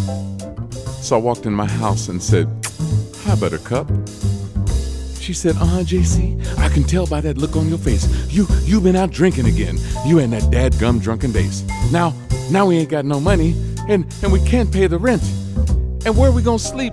[1.02, 2.48] So I walked in my house and said,
[3.24, 3.88] Hi, Buttercup.
[5.20, 6.44] She said, Uh-huh, JC.
[6.59, 8.06] I can tell by that look on your face.
[8.32, 9.78] You you've been out drinking again.
[10.06, 11.64] You and that dadgum drunken bass.
[11.90, 12.14] Now,
[12.51, 13.55] now we ain't got no money,
[13.88, 15.22] and, and we can't pay the rent.
[16.05, 16.93] And where are we gonna sleep?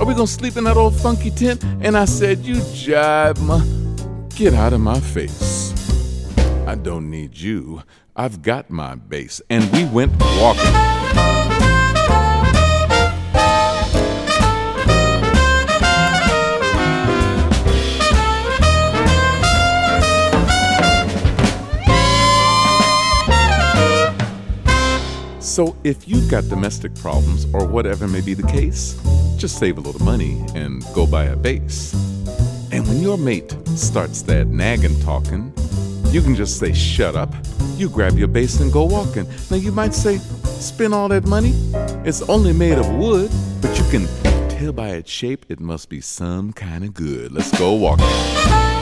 [0.00, 1.62] Are we gonna sleep in that old funky tent?
[1.80, 3.60] And I said, You jive, ma.
[4.36, 5.72] Get out of my face.
[6.66, 7.82] I don't need you.
[8.16, 9.42] I've got my bass.
[9.50, 11.03] And we went walking.
[25.54, 29.00] So, if you've got domestic problems or whatever may be the case,
[29.36, 31.94] just save a little money and go buy a bass.
[32.72, 35.52] And when your mate starts that nagging talking,
[36.08, 37.32] you can just say, shut up.
[37.76, 39.28] You grab your bass and go walking.
[39.48, 41.52] Now, you might say, spend all that money?
[42.04, 43.30] It's only made of wood,
[43.62, 44.08] but you can
[44.48, 47.30] tell by its shape it must be some kind of good.
[47.30, 48.73] Let's go walking.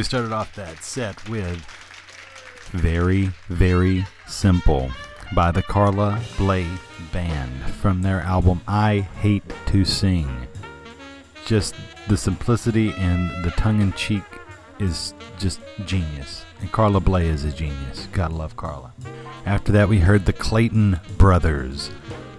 [0.00, 1.58] We started off that set with
[2.70, 4.90] Very, Very Simple
[5.34, 6.66] by the Carla Bley
[7.12, 10.48] Band from their album I Hate to Sing.
[11.44, 11.74] Just
[12.08, 14.22] the simplicity and the tongue in cheek
[14.78, 16.46] is just genius.
[16.62, 18.08] And Carla Bley is a genius.
[18.12, 18.94] Gotta love Carla.
[19.44, 21.90] After that, we heard the Clayton Brothers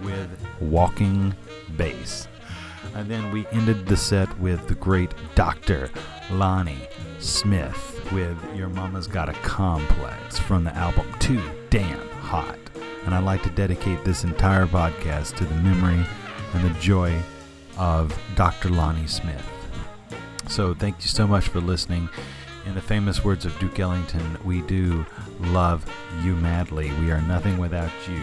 [0.02, 1.36] with Walking
[1.78, 2.28] Bass.
[2.96, 5.92] And then we ended the set with the great Dr.
[6.32, 6.88] Lonnie
[7.22, 11.40] Smith with Your Mama's Got a Complex from the album Too
[11.70, 12.58] Damn Hot.
[13.06, 16.04] And I'd like to dedicate this entire podcast to the memory
[16.54, 17.22] and the joy
[17.78, 18.70] of Dr.
[18.70, 19.48] Lonnie Smith.
[20.50, 22.10] So thank you so much for listening.
[22.66, 25.06] In the famous words of Duke Ellington, we do
[25.40, 25.86] love
[26.24, 26.92] you madly.
[27.00, 28.22] We are nothing without you.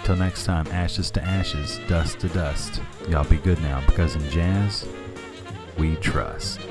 [0.06, 2.82] Till next time, ashes to ashes, dust to dust.
[3.10, 4.88] Y'all be good now, because in jazz,
[5.78, 6.62] we trust.